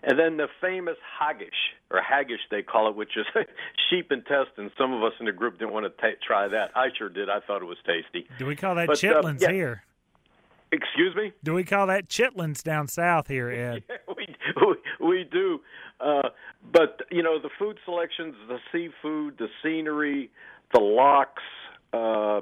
And 0.04 0.18
then 0.18 0.38
the 0.38 0.48
famous 0.62 0.96
haggis, 1.20 1.50
or 1.92 2.02
haggis 2.02 2.40
they 2.52 2.62
call 2.62 2.90
it, 2.90 2.96
which 2.96 3.18
is 3.18 3.26
sheep 3.90 4.12
intestines. 4.12 4.72
Some 4.78 4.94
of 4.94 5.04
us 5.04 5.14
in 5.20 5.26
the 5.26 5.32
group 5.32 5.60
didn't 5.60 5.74
want 5.74 5.86
to 5.86 6.02
ta 6.02 6.16
try 6.26 6.48
that. 6.48 6.72
I 6.76 6.88
sure 6.98 7.10
did. 7.10 7.30
I 7.30 7.40
thought 7.46 7.62
it 7.62 7.66
was 7.66 7.78
tasty. 7.86 8.28
Do 8.38 8.46
we 8.46 8.56
call 8.56 8.76
that 8.76 8.88
But, 8.88 9.04
uh, 9.04 9.08
chitlins 9.08 9.42
yeah. 9.42 9.52
here? 9.52 9.84
Excuse 10.72 11.16
me? 11.16 11.34
Do 11.44 11.54
we 11.54 11.64
call 11.64 11.88
that 11.88 12.08
chitlins 12.10 12.62
down 12.62 12.88
south 12.88 13.28
here, 13.28 13.50
Ed? 13.90 13.98
we, 14.08 14.28
we 14.56 15.08
we 15.08 15.24
do, 15.30 15.60
uh, 16.00 16.30
but 16.72 17.02
you 17.12 17.24
know 17.24 17.40
the 17.42 17.50
food 17.58 17.80
selections, 17.86 18.36
the 18.48 18.60
seafood, 18.72 19.38
the 19.40 19.48
scenery, 19.64 20.30
the 20.74 20.80
lochs, 20.80 21.42
uh, 21.94 22.42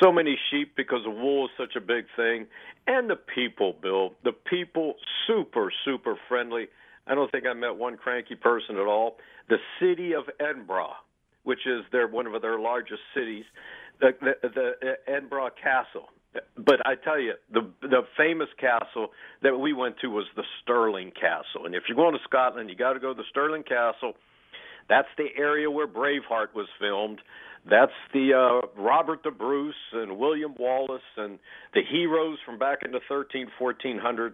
so 0.00 0.12
many 0.12 0.38
sheep 0.50 0.76
because 0.76 1.00
the 1.04 1.10
wool 1.10 1.46
is 1.46 1.50
such 1.58 1.74
a 1.76 1.80
big 1.80 2.04
thing, 2.14 2.46
and 2.86 3.10
the 3.10 3.16
people, 3.16 3.74
Bill, 3.82 4.12
the 4.22 4.32
people 4.32 4.94
super 5.26 5.72
super 5.84 6.16
friendly. 6.28 6.68
I 7.06 7.14
don't 7.14 7.30
think 7.30 7.44
I 7.46 7.52
met 7.52 7.76
one 7.76 7.96
cranky 7.96 8.34
person 8.34 8.76
at 8.76 8.86
all. 8.86 9.16
The 9.48 9.58
city 9.80 10.14
of 10.14 10.24
Edinburgh, 10.40 10.94
which 11.42 11.66
is 11.66 11.84
their 11.92 12.08
one 12.08 12.26
of 12.26 12.40
their 12.40 12.58
largest 12.58 13.00
cities, 13.14 13.44
the, 14.00 14.12
the, 14.20 14.48
the 14.48 14.92
Edinburgh 15.06 15.50
Castle. 15.62 16.08
But 16.56 16.84
I 16.84 16.94
tell 16.96 17.20
you, 17.20 17.34
the 17.52 17.70
the 17.80 18.02
famous 18.16 18.48
castle 18.58 19.10
that 19.42 19.56
we 19.56 19.72
went 19.72 19.96
to 20.00 20.08
was 20.08 20.24
the 20.34 20.42
Stirling 20.62 21.12
Castle. 21.12 21.66
And 21.66 21.76
if 21.76 21.84
you're 21.88 21.96
going 21.96 22.14
to 22.14 22.24
Scotland, 22.24 22.70
you 22.70 22.76
got 22.76 22.94
to 22.94 23.00
go 23.00 23.14
to 23.14 23.16
the 23.16 23.28
Stirling 23.30 23.62
Castle. 23.62 24.14
That's 24.88 25.08
the 25.16 25.28
area 25.38 25.70
where 25.70 25.86
Braveheart 25.86 26.54
was 26.54 26.66
filmed. 26.80 27.20
That's 27.68 27.92
the 28.12 28.34
uh, 28.34 28.66
Robert 28.80 29.22
the 29.22 29.30
Bruce 29.30 29.74
and 29.92 30.18
William 30.18 30.54
Wallace 30.58 31.02
and 31.16 31.38
the 31.72 31.80
heroes 31.88 32.38
from 32.44 32.58
back 32.58 32.80
in 32.84 32.90
the 32.90 33.00
13, 33.08 33.46
1400s. 33.60 34.32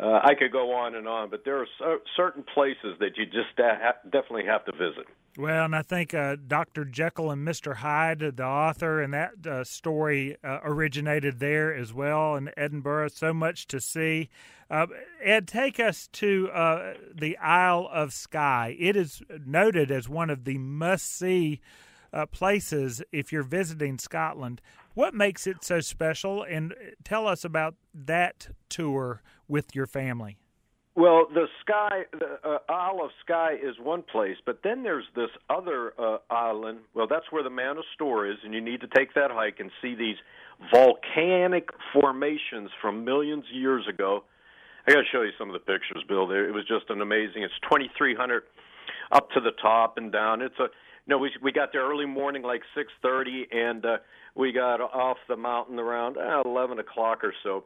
Uh, 0.00 0.20
I 0.24 0.34
could 0.34 0.50
go 0.50 0.72
on 0.72 0.96
and 0.96 1.06
on, 1.06 1.30
but 1.30 1.44
there 1.44 1.58
are 1.58 1.68
so, 1.78 1.98
certain 2.16 2.42
places 2.42 2.96
that 2.98 3.16
you 3.16 3.26
just 3.26 3.56
ha- 3.56 3.94
definitely 4.04 4.44
have 4.46 4.64
to 4.64 4.72
visit. 4.72 5.06
Well, 5.36 5.64
and 5.64 5.74
I 5.74 5.82
think 5.82 6.14
uh, 6.14 6.36
Dr. 6.46 6.84
Jekyll 6.84 7.30
and 7.30 7.46
Mr. 7.46 7.76
Hyde, 7.76 8.20
the 8.36 8.44
author, 8.44 9.00
and 9.00 9.14
that 9.14 9.46
uh, 9.46 9.64
story 9.64 10.36
uh, 10.44 10.60
originated 10.64 11.38
there 11.38 11.74
as 11.74 11.92
well 11.92 12.36
in 12.36 12.50
Edinburgh. 12.56 13.08
So 13.08 13.32
much 13.32 13.66
to 13.68 13.80
see. 13.80 14.30
Uh, 14.70 14.86
Ed, 15.22 15.46
take 15.46 15.78
us 15.78 16.08
to 16.12 16.50
uh, 16.50 16.94
the 17.14 17.36
Isle 17.38 17.88
of 17.92 18.12
Skye. 18.12 18.76
It 18.78 18.96
is 18.96 19.22
noted 19.44 19.90
as 19.90 20.08
one 20.08 20.30
of 20.30 20.44
the 20.44 20.58
must 20.58 21.06
see 21.06 21.60
uh, 22.14 22.26
places 22.26 23.02
if 23.12 23.32
you're 23.32 23.42
visiting 23.42 23.98
Scotland. 23.98 24.60
What 24.94 25.12
makes 25.12 25.46
it 25.46 25.64
so 25.64 25.80
special? 25.80 26.44
And 26.44 26.72
tell 27.02 27.26
us 27.26 27.44
about 27.44 27.74
that 27.92 28.48
tour 28.68 29.22
with 29.48 29.74
your 29.74 29.86
family. 29.86 30.38
Well, 30.96 31.26
the 31.34 31.46
Skye, 31.60 32.04
the 32.12 32.38
uh, 32.48 32.58
Isle 32.68 33.00
of 33.02 33.10
Skye 33.24 33.56
is 33.60 33.74
one 33.82 34.02
place, 34.02 34.36
but 34.46 34.60
then 34.62 34.84
there's 34.84 35.06
this 35.16 35.30
other 35.50 35.92
uh, 35.98 36.18
island. 36.30 36.78
Well, 36.94 37.08
that's 37.08 37.26
where 37.30 37.42
the 37.42 37.50
Man 37.50 37.78
of 37.78 37.84
Storr 37.94 38.30
is, 38.30 38.36
and 38.44 38.54
you 38.54 38.60
need 38.60 38.80
to 38.82 38.86
take 38.86 39.12
that 39.14 39.32
hike 39.32 39.58
and 39.58 39.72
see 39.82 39.96
these 39.96 40.14
volcanic 40.72 41.70
formations 41.92 42.70
from 42.80 43.04
millions 43.04 43.44
of 43.52 43.60
years 43.60 43.88
ago. 43.88 44.22
I 44.86 44.92
got 44.92 44.98
to 44.98 45.06
show 45.10 45.22
you 45.22 45.32
some 45.36 45.48
of 45.48 45.54
the 45.54 45.58
pictures, 45.58 46.04
Bill. 46.06 46.28
There, 46.28 46.48
it 46.48 46.52
was 46.52 46.64
just 46.68 46.88
an 46.90 47.00
amazing. 47.00 47.42
It's 47.42 47.54
2,300 47.64 48.44
up 49.10 49.30
to 49.30 49.40
the 49.40 49.50
top 49.60 49.98
and 49.98 50.12
down. 50.12 50.42
It's 50.42 50.58
a 50.60 50.68
no. 51.06 51.18
We 51.18 51.30
we 51.42 51.52
got 51.52 51.70
there 51.72 51.88
early 51.88 52.06
morning, 52.06 52.42
like 52.42 52.62
6:30, 52.76 53.54
and 53.54 53.84
uh, 53.84 53.96
we 54.34 54.52
got 54.52 54.80
off 54.80 55.18
the 55.28 55.36
mountain 55.36 55.78
around 55.78 56.16
uh, 56.16 56.42
11 56.44 56.78
o'clock 56.78 57.24
or 57.24 57.34
so. 57.42 57.64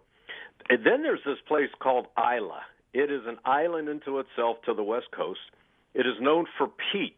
And 0.68 0.84
then 0.84 1.02
there's 1.02 1.22
this 1.24 1.38
place 1.46 1.70
called 1.80 2.06
Islay 2.16 2.62
it 2.92 3.10
is 3.10 3.22
an 3.26 3.38
island 3.44 3.88
into 3.88 4.18
itself 4.18 4.58
to 4.66 4.74
the 4.74 4.82
west 4.82 5.06
coast. 5.14 5.40
It 5.94 6.06
is 6.06 6.14
known 6.20 6.46
for 6.56 6.68
peat, 6.92 7.16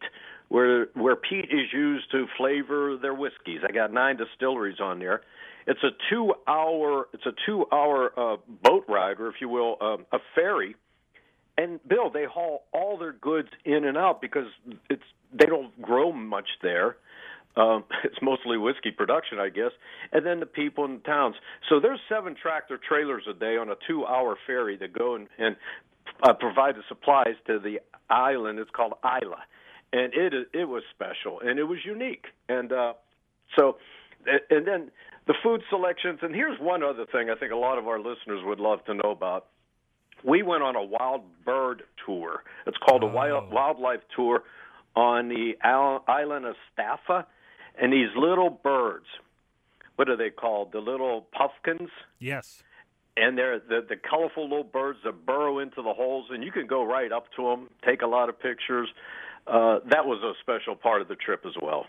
where 0.49 0.87
where 0.93 1.15
peat 1.15 1.45
is 1.45 1.71
used 1.73 2.11
to 2.11 2.25
flavor 2.37 2.97
their 3.01 3.13
whiskeys. 3.13 3.61
I 3.67 3.71
got 3.71 3.93
nine 3.93 4.17
distilleries 4.17 4.79
on 4.79 4.99
there. 4.99 5.21
It's 5.67 5.83
a 5.83 5.91
two 6.09 6.33
hour 6.47 7.07
it's 7.13 7.25
a 7.25 7.33
two 7.45 7.65
hour 7.71 8.11
uh, 8.17 8.37
boat 8.63 8.85
ride, 8.87 9.19
or 9.19 9.29
if 9.29 9.35
you 9.39 9.49
will, 9.49 9.77
um, 9.81 10.05
a 10.11 10.19
ferry. 10.35 10.75
And 11.57 11.79
Bill, 11.87 12.09
they 12.09 12.25
haul 12.25 12.63
all 12.73 12.97
their 12.97 13.13
goods 13.13 13.49
in 13.65 13.85
and 13.85 13.97
out 13.97 14.21
because 14.21 14.47
it's 14.89 15.03
they 15.33 15.45
don't 15.45 15.79
grow 15.81 16.11
much 16.11 16.47
there. 16.61 16.97
Um, 17.55 17.83
it's 18.03 18.17
mostly 18.21 18.57
whiskey 18.57 18.91
production, 18.91 19.39
I 19.39 19.49
guess, 19.49 19.71
and 20.11 20.25
then 20.25 20.39
the 20.39 20.45
people 20.45 20.85
in 20.85 20.95
the 20.95 20.99
towns. 20.99 21.35
So 21.69 21.79
there's 21.79 21.99
seven 22.09 22.35
tractor 22.39 22.77
trailers 22.77 23.23
a 23.29 23.33
day 23.33 23.57
on 23.57 23.69
a 23.69 23.75
two-hour 23.87 24.37
ferry 24.47 24.77
that 24.77 24.93
go 24.93 25.15
and, 25.15 25.27
and 25.37 25.55
uh, 26.23 26.33
provide 26.33 26.75
the 26.75 26.83
supplies 26.87 27.35
to 27.47 27.59
the 27.59 27.79
island. 28.09 28.59
It's 28.59 28.71
called 28.71 28.93
Islay, 29.03 29.43
and 29.93 30.13
it 30.13 30.33
it 30.53 30.65
was 30.65 30.83
special 30.93 31.39
and 31.39 31.59
it 31.59 31.63
was 31.63 31.79
unique. 31.85 32.25
And 32.49 32.71
uh, 32.71 32.93
so, 33.57 33.77
and 34.25 34.67
then 34.67 34.91
the 35.27 35.33
food 35.43 35.61
selections. 35.69 36.19
And 36.21 36.33
here's 36.33 36.59
one 36.59 36.83
other 36.83 37.05
thing 37.11 37.29
I 37.29 37.35
think 37.35 37.51
a 37.51 37.57
lot 37.57 37.77
of 37.77 37.87
our 37.87 37.99
listeners 37.99 38.41
would 38.43 38.59
love 38.59 38.83
to 38.85 38.93
know 38.93 39.11
about. 39.11 39.47
We 40.23 40.43
went 40.43 40.61
on 40.61 40.75
a 40.75 40.83
wild 40.83 41.23
bird 41.45 41.83
tour. 42.05 42.43
It's 42.67 42.77
called 42.77 43.03
oh. 43.03 43.07
a 43.07 43.11
wild, 43.11 43.51
wildlife 43.51 44.01
tour 44.15 44.43
on 44.95 45.29
the 45.29 45.53
island 45.63 46.45
of 46.45 46.55
Staffa 46.77 47.25
and 47.79 47.93
these 47.93 48.09
little 48.15 48.49
birds, 48.49 49.05
what 49.95 50.09
are 50.09 50.17
they 50.17 50.29
called? 50.29 50.71
The 50.71 50.79
little 50.79 51.27
puffins. 51.31 51.89
Yes. 52.19 52.63
And 53.17 53.37
they're 53.37 53.59
the, 53.59 53.85
the 53.87 53.95
colorful 53.97 54.43
little 54.43 54.63
birds 54.63 54.99
that 55.03 55.25
burrow 55.25 55.59
into 55.59 55.81
the 55.81 55.93
holes, 55.93 56.27
and 56.29 56.43
you 56.43 56.51
can 56.51 56.65
go 56.65 56.83
right 56.83 57.11
up 57.11 57.25
to 57.35 57.43
them, 57.43 57.69
take 57.85 58.01
a 58.01 58.07
lot 58.07 58.29
of 58.29 58.39
pictures. 58.39 58.89
Uh, 59.47 59.79
that 59.89 60.05
was 60.05 60.21
a 60.23 60.33
special 60.41 60.75
part 60.75 61.01
of 61.01 61.07
the 61.07 61.15
trip 61.15 61.45
as 61.45 61.53
well. 61.61 61.85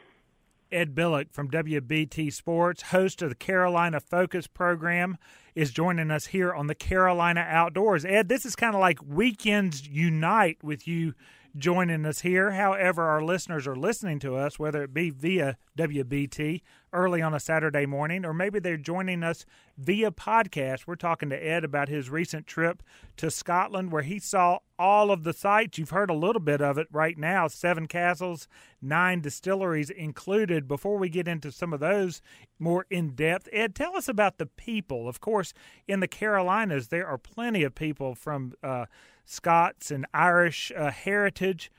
Ed 0.73 0.95
Billick 0.95 1.31
from 1.33 1.51
WBT 1.51 2.33
Sports, 2.33 2.83
host 2.83 3.21
of 3.21 3.29
the 3.29 3.35
Carolina 3.35 4.01
Focus 4.01 4.47
program, 4.47 5.19
is 5.55 5.71
joining 5.71 6.11
us 6.11 6.27
here 6.27 6.53
on 6.53 6.67
the 6.67 6.75
Carolina 6.75 7.47
Outdoors. 7.47 8.07
Ed, 8.07 8.29
this 8.29 8.47
is 8.47 8.57
kind 8.57 8.75
of 8.75 8.81
like 8.81 8.99
Weekends 9.07 9.87
Unite 9.87 10.65
with 10.65 10.89
you 10.89 11.15
joining 11.57 12.05
us 12.07 12.21
here. 12.21 12.53
However, 12.53 13.03
our 13.03 13.23
listeners 13.23 13.67
are 13.67 13.77
listening 13.77 14.19
to 14.21 14.37
us, 14.37 14.59
whether 14.59 14.83
it 14.83 14.95
be 14.95 15.11
via 15.11 15.57
WBT 15.79 16.63
early 16.93 17.23
on 17.23 17.35
a 17.35 17.41
Saturday 17.41 17.87
morning, 17.87 18.25
or 18.25 18.35
maybe 18.35 18.59
they're 18.59 18.77
joining 18.77 19.23
us 19.23 19.45
via 19.77 20.11
podcast. 20.11 20.87
We're 20.87 20.97
talking 20.97 21.31
to 21.31 21.37
Ed 21.37 21.65
about 21.65 21.89
his 21.89 22.11
recent 22.11 22.47
trip 22.47 22.83
to 23.17 23.31
Scotland 23.31 23.93
where 23.93 24.03
he 24.03 24.19
saw 24.19 24.59
all 24.79 25.11
of 25.11 25.25
the 25.25 25.33
sites. 25.33 25.79
You've 25.79 25.91
heard 25.91 26.11
a 26.11 26.15
little 26.15 26.41
bit 26.41 26.61
of 26.61 26.79
it 26.79 26.89
right 26.91 27.17
now 27.17 27.49
seven 27.49 27.87
castles, 27.87 28.49
nine 28.81 29.21
distilleries 29.21 29.91
included. 29.91 30.69
Before 30.69 30.99
we 30.99 31.09
get 31.09 31.29
into 31.29 31.53
some 31.53 31.73
of 31.73 31.81
those 31.81 32.21
more 32.59 32.87
in 32.91 33.15
depth, 33.15 33.49
Ed, 33.53 33.75
tell 33.75 33.97
us 33.97 34.09
about 34.09 34.39
the 34.39 34.47
people. 34.47 35.09
Of 35.09 35.21
course, 35.21 35.55
in 35.87 36.01
the 36.01 36.09
Carolinas, 36.09 36.89
there 36.89 37.07
are 37.07 37.19
plenty 37.19 37.63
of 37.63 37.75
people 37.75 38.15
from 38.15 38.55
uh, 38.63 38.87
Scots 39.25 39.91
and 39.91 40.07
Irish 40.13 40.73
uh, 40.77 40.91
heritage 40.91 41.71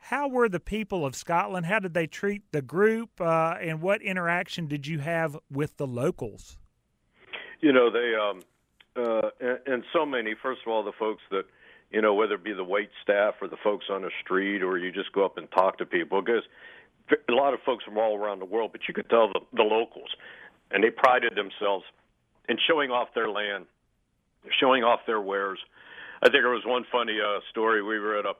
how 0.00 0.28
were 0.28 0.48
the 0.48 0.60
people 0.60 1.04
of 1.06 1.14
Scotland? 1.14 1.66
How 1.66 1.78
did 1.78 1.94
they 1.94 2.06
treat 2.06 2.42
the 2.52 2.62
group? 2.62 3.20
Uh, 3.20 3.54
and 3.60 3.80
what 3.80 4.02
interaction 4.02 4.66
did 4.66 4.86
you 4.86 4.98
have 4.98 5.36
with 5.50 5.76
the 5.76 5.86
locals? 5.86 6.58
You 7.60 7.72
know, 7.72 7.90
they, 7.90 8.14
um, 8.14 8.40
uh, 8.96 9.30
and, 9.40 9.58
and 9.66 9.84
so 9.92 10.06
many, 10.06 10.34
first 10.42 10.62
of 10.66 10.72
all, 10.72 10.82
the 10.82 10.92
folks 10.98 11.22
that, 11.30 11.44
you 11.90 12.00
know, 12.00 12.14
whether 12.14 12.34
it 12.34 12.44
be 12.44 12.52
the 12.52 12.64
wait 12.64 12.90
staff 13.02 13.34
or 13.40 13.48
the 13.48 13.58
folks 13.62 13.86
on 13.90 14.02
the 14.02 14.10
street 14.22 14.62
or 14.62 14.78
you 14.78 14.90
just 14.90 15.12
go 15.12 15.24
up 15.24 15.36
and 15.36 15.50
talk 15.50 15.78
to 15.78 15.86
people, 15.86 16.22
because 16.22 16.44
a 17.28 17.32
lot 17.32 17.52
of 17.52 17.60
folks 17.66 17.84
from 17.84 17.98
all 17.98 18.16
around 18.16 18.38
the 18.38 18.44
world, 18.44 18.70
but 18.72 18.82
you 18.88 18.94
could 18.94 19.08
tell 19.10 19.28
the, 19.32 19.40
the 19.52 19.62
locals, 19.62 20.10
and 20.70 20.82
they 20.82 20.90
prided 20.90 21.34
themselves 21.34 21.84
in 22.48 22.56
showing 22.68 22.90
off 22.90 23.08
their 23.14 23.28
land, 23.28 23.66
showing 24.58 24.84
off 24.84 25.00
their 25.06 25.20
wares. 25.20 25.58
I 26.22 26.26
think 26.26 26.42
there 26.42 26.50
was 26.50 26.64
one 26.64 26.84
funny 26.90 27.18
uh, 27.20 27.40
story. 27.50 27.82
We 27.82 27.98
were 27.98 28.18
at 28.18 28.26
a 28.26 28.34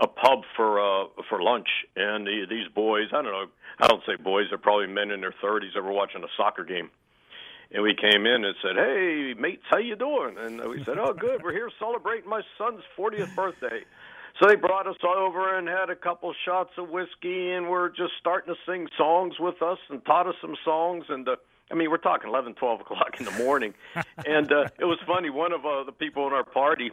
a 0.00 0.06
pub 0.06 0.40
for 0.56 0.80
uh 0.80 1.06
for 1.28 1.42
lunch. 1.42 1.68
And 1.96 2.26
the, 2.26 2.46
these 2.48 2.68
boys 2.74 3.08
i 3.12 3.22
don't 3.22 3.32
know 3.32 3.46
i 3.78 3.86
don't 3.86 4.02
say 4.06 4.16
boys 4.16 4.46
they're 4.48 4.58
probably 4.58 4.86
men 4.86 5.10
in 5.10 5.20
their 5.20 5.34
thirties 5.40 5.72
that 5.74 5.82
were 5.82 5.92
watching 5.92 6.22
a 6.24 6.28
soccer 6.36 6.64
game. 6.64 6.90
And 7.72 7.82
we 7.84 7.94
came 7.94 8.26
in 8.26 8.44
and 8.44 8.54
said 8.62 8.76
hey 8.76 9.34
mates 9.38 9.62
how 9.70 9.78
you 9.78 9.96
doing? 9.96 10.36
And 10.38 10.60
we 10.68 10.82
said 10.84 10.98
oh 10.98 11.12
good. 11.12 11.42
We're 11.42 11.52
here 11.52 11.70
celebrating 11.78 12.28
my 12.28 12.42
son's 12.58 12.82
fortieth 12.96 13.34
birthday. 13.36 13.84
So 14.40 14.48
they 14.48 14.56
brought 14.56 14.86
us 14.86 14.96
over 15.04 15.58
and 15.58 15.68
had 15.68 15.90
a 15.90 15.96
couple 15.96 16.32
shots 16.44 16.70
of 16.78 16.88
whiskey 16.88 17.50
and 17.50 17.68
were 17.68 17.90
just 17.90 18.12
starting 18.18 18.54
to 18.54 18.60
sing 18.64 18.88
songs 18.96 19.34
with 19.38 19.60
us 19.60 19.78
and 19.90 20.04
taught 20.06 20.26
us 20.26 20.36
some 20.40 20.56
songs. 20.64 21.04
And 21.08 21.28
uh 21.28 21.36
I 21.70 21.74
mean, 21.76 21.90
we're 21.90 21.98
talking 21.98 22.28
eleven, 22.28 22.54
twelve 22.54 22.80
o'clock 22.80 23.20
in 23.20 23.24
the 23.24 23.30
morning, 23.32 23.74
and 24.26 24.50
uh, 24.50 24.64
it 24.78 24.84
was 24.84 24.98
funny. 25.06 25.30
One 25.30 25.52
of 25.52 25.64
uh, 25.64 25.84
the 25.84 25.92
people 25.92 26.26
in 26.26 26.32
our 26.32 26.44
party, 26.44 26.90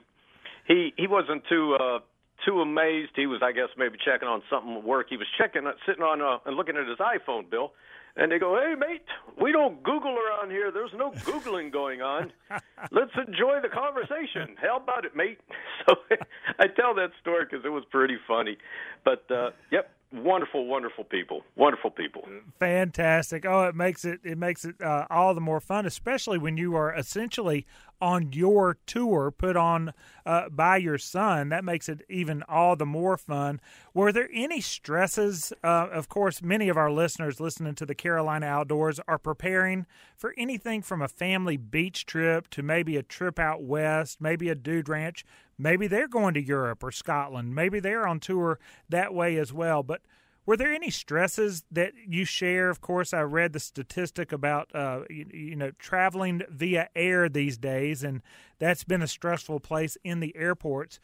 he 0.67 0.93
he 0.97 1.07
wasn't 1.07 1.43
too 1.49 1.75
uh, 1.79 1.99
too 2.45 2.61
amazed. 2.61 3.11
He 3.15 3.25
was, 3.25 3.41
I 3.43 3.51
guess, 3.51 3.69
maybe 3.77 3.97
checking 4.03 4.27
on 4.27 4.41
something 4.49 4.77
at 4.77 4.83
work. 4.83 5.07
He 5.09 5.17
was 5.17 5.27
checking, 5.37 5.63
sitting 5.85 6.03
on 6.03 6.21
uh, 6.21 6.39
and 6.45 6.55
looking 6.55 6.75
at 6.77 6.87
his 6.87 6.97
iPhone, 6.97 7.49
Bill. 7.49 7.71
And 8.19 8.31
they 8.31 8.39
go, 8.39 8.57
"Hey, 8.57 8.73
mate, 8.73 9.05
we 9.39 9.51
don't 9.51 9.83
Google 9.83 10.17
around 10.17 10.49
here. 10.49 10.71
There's 10.71 10.93
no 10.97 11.11
googling 11.11 11.71
going 11.71 12.01
on. 12.01 12.31
Let's 12.91 13.11
enjoy 13.15 13.59
the 13.61 13.69
conversation. 13.69 14.55
How 14.59 14.77
about 14.77 15.05
it, 15.05 15.15
mate?" 15.15 15.39
So 15.87 15.95
I 16.59 16.67
tell 16.67 16.93
that 16.95 17.11
story 17.21 17.45
because 17.49 17.63
it 17.63 17.69
was 17.69 17.83
pretty 17.89 18.17
funny. 18.27 18.57
But 19.05 19.23
uh, 19.31 19.51
yep, 19.71 19.89
wonderful, 20.11 20.65
wonderful 20.65 21.03
people, 21.03 21.43
wonderful 21.55 21.91
people. 21.91 22.27
Fantastic! 22.59 23.45
Oh, 23.45 23.63
it 23.63 23.75
makes 23.75 24.05
it 24.05 24.19
it 24.23 24.37
makes 24.37 24.65
it 24.65 24.81
uh, 24.81 25.05
all 25.09 25.33
the 25.33 25.41
more 25.41 25.59
fun, 25.59 25.85
especially 25.85 26.37
when 26.37 26.57
you 26.57 26.75
are 26.75 26.93
essentially 26.93 27.65
on 27.99 28.31
your 28.31 28.77
tour 28.85 29.31
put 29.31 29.55
on 29.55 29.93
uh, 30.25 30.49
by 30.49 30.77
your 30.77 30.97
son. 30.97 31.49
That 31.49 31.63
makes 31.63 31.89
it 31.89 32.01
even 32.09 32.43
all 32.47 32.75
the 32.75 32.85
more 32.85 33.17
fun. 33.17 33.59
Were 33.93 34.11
there 34.11 34.29
any 34.33 34.61
stresses? 34.61 35.51
Uh, 35.63 35.87
of 35.91 36.09
course, 36.09 36.41
many 36.41 36.69
of 36.69 36.77
our 36.77 36.91
listeners 36.91 37.39
listening 37.39 37.75
to 37.75 37.85
the 37.85 37.95
Carolina 37.95 38.45
Outdoors 38.45 38.99
are 39.07 39.17
preparing 39.17 39.85
for 40.15 40.33
anything 40.37 40.81
from 40.81 41.01
a 41.01 41.07
family 41.07 41.57
beach 41.57 42.05
trip 42.05 42.49
to 42.51 42.61
maybe 42.61 42.97
a 42.97 43.03
trip 43.03 43.39
out 43.39 43.63
west, 43.63 44.21
maybe 44.21 44.49
a 44.49 44.55
dude 44.55 44.89
ranch. 44.89 45.25
Maybe 45.57 45.87
they're 45.87 46.07
going 46.07 46.33
to 46.35 46.41
Europe 46.41 46.83
or 46.83 46.91
Scotland. 46.91 47.55
Maybe 47.55 47.79
they're 47.79 48.07
on 48.07 48.19
tour 48.19 48.59
that 48.89 49.13
way 49.13 49.37
as 49.37 49.51
well. 49.51 49.83
But 49.83 50.01
Were 50.45 50.55
there 50.55 50.73
any 50.73 50.89
stresses 50.89 51.65
that 51.71 51.93
you 52.07 52.23
share? 52.23 52.69
Of 52.69 52.79
course, 52.79 53.13
I 53.13 53.21
read 53.21 53.51
the 53.51 53.59
statistic 53.59 54.31
about 54.31 54.73
uh, 54.73 55.01
you, 55.09 55.25
you, 55.33 55.55
know 55.55 55.71
traveling 55.71 56.41
via 56.49 56.89
air 56.95 57.27
these 57.27 57.57
days, 57.57 58.03
and 58.03 58.21
that's 58.57 58.85
been 58.85 59.01
a 59.01 59.07
stressful 59.07 59.59
place 59.59 59.97
in 60.03 60.21
the 60.21 60.33
airports. 60.37 60.99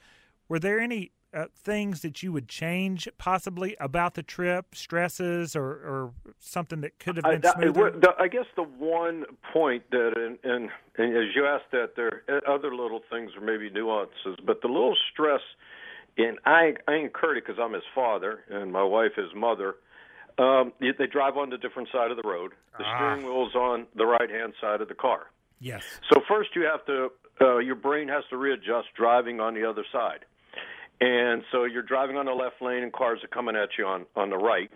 Were 0.47 0.59
there 0.59 0.79
any 0.79 1.11
uh, 1.33 1.45
things 1.55 2.01
that 2.01 2.23
you 2.23 2.31
would 2.31 2.47
change 2.47 3.07
possibly 3.17 3.75
about 3.79 4.13
the 4.13 4.23
trip, 4.23 4.75
stresses, 4.75 5.55
or, 5.55 5.65
or 5.65 6.13
something 6.39 6.81
that 6.81 6.99
could 6.99 7.17
have 7.17 7.25
been 7.25 7.45
I, 7.45 7.53
smoother? 7.53 7.99
I, 8.19 8.23
I 8.23 8.27
guess 8.27 8.45
the 8.55 8.63
one 8.63 9.25
point 9.51 9.83
that, 9.91 10.13
and, 10.15 10.37
and, 10.43 10.69
and 10.97 11.17
as 11.17 11.35
you 11.35 11.45
asked 11.45 11.71
that, 11.71 11.95
there 11.95 12.23
are 12.29 12.47
other 12.47 12.75
little 12.75 13.01
things 13.09 13.31
or 13.35 13.41
maybe 13.41 13.69
nuances, 13.69 14.37
but 14.45 14.61
the 14.61 14.67
little 14.67 14.95
stress– 15.11 15.41
and 16.17 16.39
I 16.45 16.73
I 16.87 16.95
incurred 16.95 17.37
it 17.37 17.45
because 17.45 17.59
I'm 17.61 17.73
his 17.73 17.83
father 17.95 18.43
and 18.49 18.71
my 18.71 18.83
wife 18.83 19.11
his 19.15 19.33
mother. 19.35 19.75
Um, 20.37 20.73
they 20.79 21.05
drive 21.05 21.37
on 21.37 21.51
the 21.51 21.57
different 21.57 21.89
side 21.91 22.09
of 22.09 22.17
the 22.17 22.27
road. 22.27 22.53
The 22.77 22.83
ah. 22.85 22.97
steering 22.97 23.25
wheel's 23.25 23.55
on 23.55 23.85
the 23.95 24.05
right 24.05 24.29
hand 24.29 24.53
side 24.59 24.81
of 24.81 24.87
the 24.87 24.95
car. 24.95 25.27
Yes. 25.59 25.83
So 26.11 26.21
first 26.27 26.49
you 26.55 26.63
have 26.63 26.85
to 26.85 27.09
uh, 27.41 27.57
your 27.57 27.75
brain 27.75 28.07
has 28.09 28.23
to 28.29 28.37
readjust 28.37 28.87
driving 28.95 29.39
on 29.39 29.53
the 29.53 29.67
other 29.67 29.85
side. 29.91 30.25
And 31.01 31.43
so 31.51 31.65
you're 31.65 31.81
driving 31.83 32.17
on 32.17 32.25
the 32.25 32.33
left 32.33 32.61
lane 32.61 32.83
and 32.83 32.93
cars 32.93 33.19
are 33.23 33.27
coming 33.27 33.55
at 33.55 33.69
you 33.77 33.85
on 33.85 34.05
on 34.15 34.29
the 34.29 34.37
right. 34.37 34.71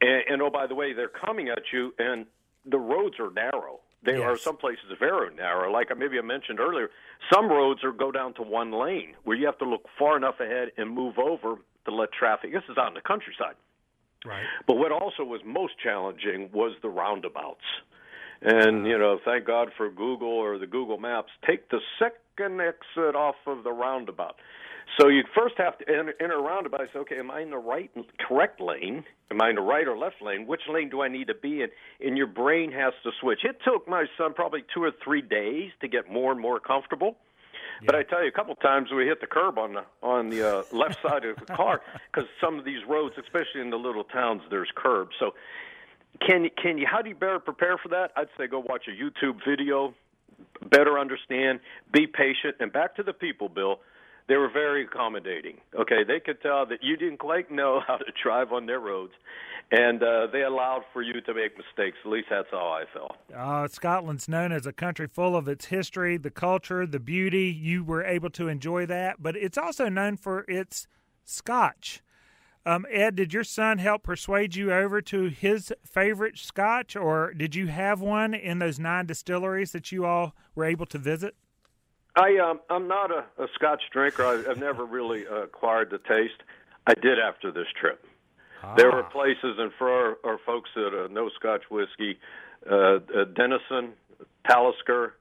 And, 0.00 0.22
and 0.28 0.42
oh 0.42 0.50
by 0.50 0.66
the 0.66 0.74
way, 0.74 0.92
they're 0.92 1.08
coming 1.08 1.48
at 1.48 1.62
you 1.72 1.94
and 1.98 2.26
the 2.66 2.78
roads 2.78 3.16
are 3.18 3.30
narrow. 3.30 3.80
They 4.04 4.18
yes. 4.18 4.22
are 4.22 4.36
some 4.36 4.56
places 4.58 4.84
very 4.98 5.34
narrow. 5.34 5.72
Like 5.72 5.96
maybe 5.96 6.18
I 6.18 6.22
mentioned 6.22 6.60
earlier, 6.60 6.90
some 7.32 7.48
roads 7.48 7.82
are 7.84 7.92
go 7.92 8.12
down 8.12 8.34
to 8.34 8.42
one 8.42 8.72
lane 8.72 9.14
where 9.24 9.36
you 9.36 9.46
have 9.46 9.58
to 9.58 9.68
look 9.68 9.86
far 9.98 10.16
enough 10.16 10.40
ahead 10.40 10.72
and 10.76 10.90
move 10.90 11.18
over 11.18 11.56
to 11.86 11.94
let 11.94 12.12
traffic. 12.12 12.52
This 12.52 12.62
is 12.68 12.76
out 12.76 12.88
in 12.88 12.94
the 12.94 13.00
countryside. 13.00 13.54
Right. 14.24 14.44
But 14.66 14.76
what 14.76 14.92
also 14.92 15.22
was 15.22 15.40
most 15.44 15.74
challenging 15.82 16.50
was 16.52 16.72
the 16.82 16.88
roundabouts. 16.88 17.64
And 18.42 18.80
uh-huh. 18.80 18.88
you 18.88 18.98
know, 18.98 19.18
thank 19.24 19.46
God 19.46 19.70
for 19.76 19.90
Google 19.90 20.28
or 20.28 20.58
the 20.58 20.66
Google 20.66 20.98
Maps. 20.98 21.30
Take 21.46 21.70
the 21.70 21.80
second 21.98 22.60
exit 22.60 23.14
off 23.14 23.36
of 23.46 23.64
the 23.64 23.72
roundabout. 23.72 24.36
So 24.98 25.08
you 25.08 25.24
first 25.34 25.56
have 25.58 25.76
to 25.78 25.88
enter, 25.88 26.14
enter 26.20 26.38
a 26.38 26.42
roundabout. 26.42 26.88
Say, 26.92 26.98
okay, 27.00 27.18
am 27.18 27.30
I 27.30 27.40
in 27.40 27.50
the 27.50 27.58
right, 27.58 27.90
correct 28.28 28.60
lane? 28.60 29.04
Am 29.30 29.40
I 29.40 29.50
in 29.50 29.56
the 29.56 29.62
right 29.62 29.86
or 29.88 29.96
left 29.96 30.22
lane? 30.22 30.46
Which 30.46 30.62
lane 30.68 30.88
do 30.88 31.02
I 31.02 31.08
need 31.08 31.28
to 31.28 31.34
be 31.34 31.62
in? 31.62 31.68
And 32.00 32.16
your 32.16 32.26
brain 32.26 32.70
has 32.72 32.92
to 33.02 33.10
switch. 33.20 33.40
It 33.44 33.58
took 33.64 33.88
my 33.88 34.04
son 34.16 34.34
probably 34.34 34.64
two 34.72 34.82
or 34.82 34.92
three 35.02 35.22
days 35.22 35.72
to 35.80 35.88
get 35.88 36.10
more 36.10 36.30
and 36.30 36.40
more 36.40 36.60
comfortable. 36.60 37.16
Yeah. 37.82 37.86
But 37.86 37.94
I 37.96 38.02
tell 38.04 38.22
you, 38.22 38.28
a 38.28 38.32
couple 38.32 38.52
of 38.52 38.60
times 38.60 38.90
we 38.94 39.04
hit 39.04 39.20
the 39.20 39.26
curb 39.26 39.58
on 39.58 39.74
the 39.74 39.84
on 40.00 40.30
the 40.30 40.58
uh, 40.58 40.62
left 40.70 41.02
side 41.02 41.24
of 41.24 41.36
the 41.44 41.46
car 41.54 41.82
because 42.12 42.28
some 42.40 42.58
of 42.58 42.64
these 42.64 42.84
roads, 42.88 43.16
especially 43.18 43.62
in 43.62 43.70
the 43.70 43.76
little 43.76 44.04
towns, 44.04 44.42
there's 44.48 44.70
curbs. 44.76 45.16
So 45.18 45.34
can 46.24 46.48
can 46.62 46.78
you? 46.78 46.86
How 46.88 47.02
do 47.02 47.08
you 47.08 47.16
better 47.16 47.40
prepare 47.40 47.76
for 47.78 47.88
that? 47.88 48.12
I'd 48.16 48.28
say 48.38 48.46
go 48.46 48.60
watch 48.60 48.84
a 48.86 48.92
YouTube 48.92 49.40
video, 49.44 49.92
better 50.70 51.00
understand, 51.00 51.58
be 51.92 52.06
patient, 52.06 52.56
and 52.60 52.72
back 52.72 52.94
to 52.96 53.02
the 53.02 53.12
people, 53.12 53.48
Bill 53.48 53.80
they 54.28 54.36
were 54.36 54.50
very 54.50 54.84
accommodating. 54.84 55.58
Okay, 55.78 56.04
they 56.06 56.20
could 56.20 56.40
tell 56.40 56.66
that 56.66 56.82
you 56.82 56.96
didn't 56.96 57.18
quite 57.18 57.50
know 57.50 57.80
how 57.86 57.96
to 57.96 58.12
drive 58.22 58.52
on 58.52 58.66
their 58.66 58.80
roads, 58.80 59.12
and 59.70 60.02
uh, 60.02 60.26
they 60.32 60.42
allowed 60.42 60.82
for 60.92 61.02
you 61.02 61.20
to 61.20 61.34
make 61.34 61.56
mistakes. 61.56 61.98
At 62.04 62.10
least 62.10 62.28
that's 62.30 62.48
how 62.50 62.68
I 62.68 62.84
felt. 62.92 63.16
Uh, 63.34 63.68
Scotland's 63.68 64.28
known 64.28 64.52
as 64.52 64.66
a 64.66 64.72
country 64.72 65.06
full 65.06 65.36
of 65.36 65.48
its 65.48 65.66
history, 65.66 66.16
the 66.16 66.30
culture, 66.30 66.86
the 66.86 67.00
beauty. 67.00 67.46
You 67.46 67.84
were 67.84 68.04
able 68.04 68.30
to 68.30 68.48
enjoy 68.48 68.86
that, 68.86 69.22
but 69.22 69.36
it's 69.36 69.58
also 69.58 69.88
known 69.88 70.16
for 70.16 70.44
its 70.48 70.86
Scotch. 71.24 72.02
Um, 72.66 72.86
Ed, 72.90 73.16
did 73.16 73.34
your 73.34 73.44
son 73.44 73.76
help 73.76 74.02
persuade 74.02 74.54
you 74.54 74.72
over 74.72 75.02
to 75.02 75.24
his 75.24 75.70
favorite 75.84 76.38
Scotch, 76.38 76.96
or 76.96 77.34
did 77.34 77.54
you 77.54 77.66
have 77.66 78.00
one 78.00 78.32
in 78.32 78.58
those 78.58 78.78
nine 78.78 79.04
distilleries 79.04 79.72
that 79.72 79.92
you 79.92 80.06
all 80.06 80.34
were 80.54 80.64
able 80.64 80.86
to 80.86 80.96
visit? 80.96 81.34
I 82.16 82.38
um, 82.38 82.60
I'm 82.70 82.86
not 82.88 83.10
a, 83.10 83.24
a 83.42 83.48
Scotch 83.54 83.82
drinker. 83.92 84.24
I, 84.24 84.50
I've 84.50 84.58
never 84.58 84.84
really 84.84 85.26
uh, 85.26 85.42
acquired 85.42 85.90
the 85.90 85.98
taste. 85.98 86.42
I 86.86 86.94
did 86.94 87.18
after 87.18 87.50
this 87.50 87.66
trip. 87.78 88.04
Ah. 88.62 88.74
There 88.76 88.90
were 88.90 89.02
places, 89.02 89.56
and 89.58 89.72
for 89.78 89.90
our, 89.90 90.16
our 90.24 90.38
folks 90.46 90.70
that 90.74 91.04
uh, 91.04 91.08
know 91.12 91.30
Scotch 91.38 91.62
whiskey, 91.70 92.18
uh, 92.70 92.74
uh, 92.74 92.98
Deanston, 93.34 93.90
Talisker, 94.48 95.14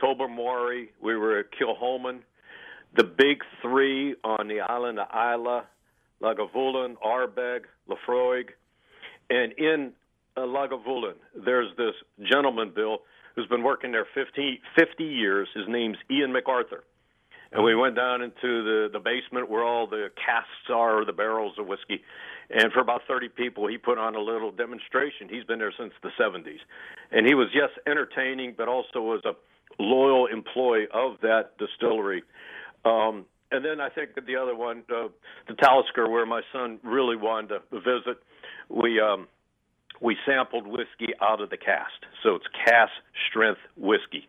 Tobermory. 0.00 0.90
We 1.00 1.16
were 1.16 1.38
at 1.38 1.46
Kilchoman. 1.52 2.20
The 2.94 3.04
big 3.04 3.42
three 3.62 4.16
on 4.22 4.48
the 4.48 4.60
island 4.60 4.98
of 4.98 5.08
Islay, 5.08 5.62
Lagavulin, 6.20 6.96
Ardbeg, 7.04 7.62
Laphroaig. 7.88 8.50
And 9.30 9.52
in 9.52 9.92
uh, 10.36 10.40
Lagavulin, 10.40 11.14
there's 11.34 11.74
this 11.76 11.94
gentleman, 12.30 12.72
Bill, 12.74 12.98
who's 13.34 13.46
been 13.46 13.62
working 13.62 13.92
there 13.92 14.06
50, 14.14 14.60
50 14.76 15.04
years. 15.04 15.48
His 15.54 15.64
name's 15.68 15.98
Ian 16.10 16.32
MacArthur. 16.32 16.84
And 17.52 17.62
we 17.62 17.74
went 17.74 17.96
down 17.96 18.22
into 18.22 18.32
the, 18.42 18.88
the 18.92 18.98
basement 18.98 19.50
where 19.50 19.62
all 19.62 19.86
the 19.86 20.08
casks 20.16 20.70
are, 20.72 21.04
the 21.04 21.12
barrels 21.12 21.54
of 21.58 21.66
whiskey. 21.66 22.02
And 22.48 22.72
for 22.72 22.80
about 22.80 23.02
30 23.06 23.28
people, 23.28 23.68
he 23.68 23.76
put 23.76 23.98
on 23.98 24.14
a 24.14 24.20
little 24.20 24.50
demonstration. 24.50 25.28
He's 25.28 25.44
been 25.44 25.58
there 25.58 25.72
since 25.78 25.92
the 26.02 26.10
70s. 26.18 26.60
And 27.10 27.26
he 27.26 27.34
was, 27.34 27.48
yes, 27.54 27.68
entertaining, 27.86 28.54
but 28.56 28.68
also 28.68 29.00
was 29.00 29.22
a 29.26 29.32
loyal 29.78 30.26
employee 30.26 30.86
of 30.94 31.16
that 31.22 31.58
distillery. 31.58 32.22
Um, 32.86 33.26
and 33.50 33.62
then 33.62 33.80
I 33.80 33.90
think 33.90 34.14
that 34.14 34.26
the 34.26 34.36
other 34.36 34.56
one, 34.56 34.82
uh, 34.90 35.08
the 35.46 35.54
Talisker, 35.54 36.08
where 36.08 36.24
my 36.24 36.40
son 36.52 36.80
really 36.82 37.16
wanted 37.16 37.60
to 37.70 37.80
visit, 37.80 38.16
we 38.70 38.98
um, 38.98 39.28
we 40.02 40.16
sampled 40.26 40.66
whiskey 40.66 41.14
out 41.20 41.40
of 41.40 41.50
the 41.50 41.56
cask. 41.56 41.94
So 42.22 42.34
it's 42.34 42.46
cask 42.66 42.92
strength 43.30 43.60
whiskey. 43.76 44.26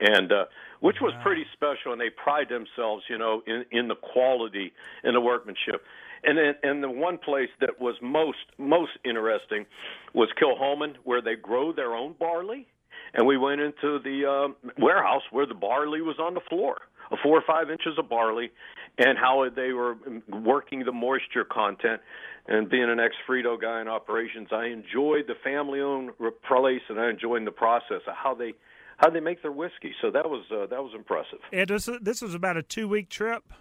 And 0.00 0.32
uh, 0.32 0.44
which 0.80 0.96
was 1.02 1.12
pretty 1.22 1.44
special, 1.52 1.92
and 1.92 2.00
they 2.00 2.08
pride 2.08 2.48
themselves, 2.48 3.04
you 3.08 3.18
know, 3.18 3.42
in, 3.46 3.64
in 3.70 3.88
the 3.88 3.94
quality 3.94 4.72
and 5.04 5.14
the 5.14 5.20
workmanship. 5.20 5.84
And 6.24 6.38
then, 6.38 6.54
and 6.62 6.82
the 6.82 6.90
one 6.90 7.18
place 7.18 7.50
that 7.60 7.80
was 7.80 7.96
most 8.02 8.38
most 8.58 8.92
interesting 9.04 9.66
was 10.14 10.28
Kilchoman, 10.40 10.94
where 11.04 11.22
they 11.22 11.34
grow 11.34 11.72
their 11.72 11.94
own 11.94 12.14
barley. 12.18 12.66
And 13.12 13.26
we 13.26 13.36
went 13.36 13.60
into 13.60 13.98
the 13.98 14.24
uh, 14.24 14.70
warehouse 14.78 15.22
where 15.30 15.46
the 15.46 15.54
barley 15.54 16.00
was 16.00 16.16
on 16.18 16.34
the 16.34 16.40
floor, 16.48 16.76
four 17.22 17.38
or 17.38 17.42
five 17.46 17.70
inches 17.70 17.98
of 17.98 18.08
barley, 18.08 18.50
and 18.98 19.18
how 19.18 19.48
they 19.54 19.72
were 19.72 19.96
working 20.28 20.84
the 20.84 20.92
moisture 20.92 21.44
content 21.44 22.00
and 22.46 22.68
being 22.68 22.90
an 22.90 23.00
ex 23.00 23.14
Frito 23.28 23.60
guy 23.60 23.80
in 23.80 23.88
operations, 23.88 24.48
I 24.52 24.66
enjoyed 24.66 25.26
the 25.26 25.34
family 25.44 25.80
owned 25.80 26.10
place 26.48 26.82
and 26.88 27.00
I 27.00 27.10
enjoyed 27.10 27.46
the 27.46 27.52
process 27.52 28.02
of 28.06 28.14
how 28.14 28.34
they 28.34 28.54
how 28.96 29.10
they 29.10 29.20
make 29.20 29.40
their 29.42 29.52
whiskey. 29.52 29.94
So 30.02 30.10
that 30.10 30.28
was 30.28 30.44
uh, 30.50 30.66
that 30.66 30.82
was 30.82 30.92
impressive. 30.94 31.38
And 31.52 31.68
this, 31.68 31.88
this 32.00 32.22
was 32.22 32.34
about 32.34 32.56
a 32.56 32.62
two 32.62 32.88
week 32.88 33.08
trip. 33.08 33.52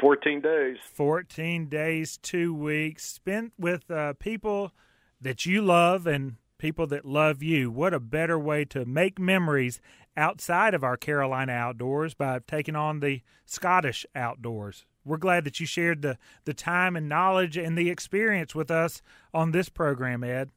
Fourteen 0.00 0.40
days. 0.40 0.76
Fourteen 0.92 1.68
days, 1.68 2.18
two 2.18 2.54
weeks 2.54 3.04
spent 3.04 3.52
with 3.58 3.90
uh, 3.90 4.14
people 4.14 4.72
that 5.20 5.46
you 5.46 5.62
love 5.62 6.06
and 6.06 6.36
people 6.58 6.86
that 6.88 7.04
love 7.04 7.42
you. 7.42 7.70
What 7.70 7.94
a 7.94 8.00
better 8.00 8.38
way 8.38 8.64
to 8.66 8.84
make 8.84 9.18
memories 9.18 9.80
outside 10.16 10.74
of 10.74 10.84
our 10.84 10.96
Carolina 10.96 11.52
outdoors 11.52 12.14
by 12.14 12.40
taking 12.46 12.76
on 12.76 13.00
the 13.00 13.22
Scottish 13.44 14.06
outdoors 14.14 14.84
we're 15.04 15.16
glad 15.16 15.44
that 15.44 15.60
you 15.60 15.66
shared 15.66 16.02
the, 16.02 16.18
the 16.44 16.54
time 16.54 16.96
and 16.96 17.08
knowledge 17.08 17.56
and 17.56 17.76
the 17.76 17.90
experience 17.90 18.54
with 18.54 18.70
us 18.70 19.02
on 19.32 19.52
this 19.52 19.68
program, 19.68 20.24
Ed. 20.24 20.50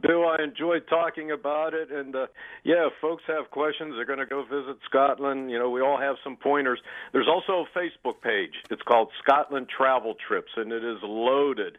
Bill, 0.00 0.26
I 0.26 0.42
enjoyed 0.42 0.84
talking 0.88 1.30
about 1.32 1.74
it, 1.74 1.92
and 1.92 2.16
uh, 2.16 2.26
yeah, 2.64 2.86
if 2.86 2.94
folks 3.00 3.24
have 3.26 3.50
questions, 3.50 3.92
they're 3.94 4.06
going 4.06 4.18
to 4.20 4.26
go 4.26 4.42
visit 4.42 4.78
Scotland. 4.88 5.50
You 5.50 5.58
know, 5.58 5.68
we 5.68 5.82
all 5.82 6.00
have 6.00 6.16
some 6.24 6.36
pointers. 6.36 6.80
There's 7.12 7.28
also 7.28 7.66
a 7.66 7.78
Facebook 7.78 8.22
page. 8.22 8.54
It's 8.70 8.80
called 8.82 9.10
Scotland 9.22 9.68
Travel 9.68 10.14
Trips, 10.26 10.50
and 10.56 10.72
it 10.72 10.82
is 10.82 10.96
loaded 11.02 11.76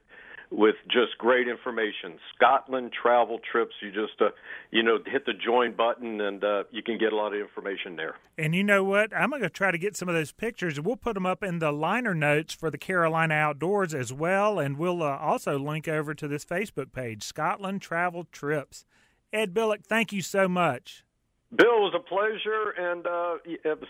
with 0.53 0.75
just 0.87 1.17
great 1.17 1.47
information. 1.47 2.19
Scotland 2.35 2.91
travel 2.93 3.39
trips. 3.51 3.73
You 3.81 3.91
just 3.91 4.21
uh, 4.21 4.29
you 4.71 4.83
know 4.83 4.99
hit 5.05 5.25
the 5.25 5.33
join 5.33 5.75
button 5.75 6.21
and 6.21 6.43
uh, 6.43 6.63
you 6.71 6.83
can 6.83 6.97
get 6.97 7.11
a 7.11 7.15
lot 7.15 7.33
of 7.33 7.41
information 7.41 7.95
there. 7.95 8.15
And 8.37 8.53
you 8.53 8.63
know 8.63 8.83
what? 8.83 9.15
I'm 9.15 9.31
going 9.31 9.41
to 9.41 9.49
try 9.49 9.71
to 9.71 9.77
get 9.77 9.97
some 9.97 10.07
of 10.07 10.15
those 10.15 10.31
pictures. 10.31 10.79
We'll 10.79 10.95
put 10.95 11.15
them 11.15 11.25
up 11.25 11.43
in 11.43 11.59
the 11.59 11.71
liner 11.71 12.13
notes 12.13 12.53
for 12.53 12.69
the 12.69 12.77
Carolina 12.77 13.33
Outdoors 13.33 13.93
as 13.93 14.13
well, 14.13 14.59
and 14.59 14.77
we'll 14.77 15.01
uh, 15.01 15.17
also 15.17 15.57
link 15.57 15.87
over 15.87 16.13
to 16.13 16.27
this 16.27 16.45
Facebook 16.45 16.91
page, 16.93 17.23
Scotland 17.23 17.81
Travel 17.81 18.27
Trips. 18.31 18.85
Ed 19.31 19.53
Billick, 19.53 19.83
thank 19.83 20.13
you 20.13 20.21
so 20.21 20.47
much. 20.47 21.03
Bill, 21.55 21.81
was 21.81 21.93
a 21.95 21.99
pleasure, 21.99 22.71
and 22.71 23.05
uh, 23.05 23.37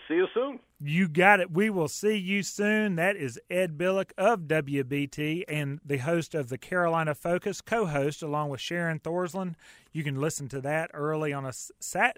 see 0.06 0.14
you 0.14 0.26
soon. 0.34 0.58
You 0.80 1.08
got 1.08 1.40
it. 1.40 1.50
We 1.50 1.70
will 1.70 1.88
see 1.88 2.16
you 2.16 2.42
soon. 2.42 2.96
That 2.96 3.16
is 3.16 3.40
Ed 3.48 3.78
Billick 3.78 4.10
of 4.18 4.40
WBT 4.40 5.44
and 5.48 5.80
the 5.82 5.98
host 5.98 6.34
of 6.34 6.50
the 6.50 6.58
Carolina 6.58 7.14
Focus, 7.14 7.62
co 7.62 7.86
host 7.86 8.22
along 8.22 8.50
with 8.50 8.60
Sharon 8.60 8.98
Thorsland. 8.98 9.54
You 9.92 10.04
can 10.04 10.20
listen 10.20 10.48
to 10.48 10.60
that 10.60 10.90
early 10.92 11.32
on 11.32 11.46
a 11.46 11.52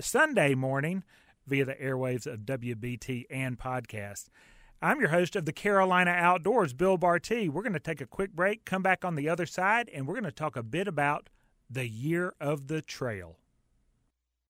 Sunday 0.00 0.54
morning 0.56 1.04
via 1.46 1.64
the 1.64 1.74
airwaves 1.74 2.26
of 2.26 2.40
WBT 2.40 3.26
and 3.30 3.56
podcast. 3.56 4.24
I'm 4.82 4.98
your 4.98 5.10
host 5.10 5.36
of 5.36 5.44
the 5.44 5.52
Carolina 5.52 6.10
Outdoors, 6.10 6.72
Bill 6.72 6.96
Barty. 6.96 7.48
We're 7.48 7.62
going 7.62 7.72
to 7.72 7.78
take 7.78 8.00
a 8.00 8.06
quick 8.06 8.32
break, 8.32 8.64
come 8.64 8.82
back 8.82 9.04
on 9.04 9.14
the 9.14 9.28
other 9.28 9.46
side, 9.46 9.88
and 9.94 10.08
we're 10.08 10.14
going 10.14 10.24
to 10.24 10.32
talk 10.32 10.56
a 10.56 10.62
bit 10.64 10.88
about 10.88 11.30
the 11.70 11.88
year 11.88 12.34
of 12.40 12.66
the 12.66 12.82
trail. 12.82 13.36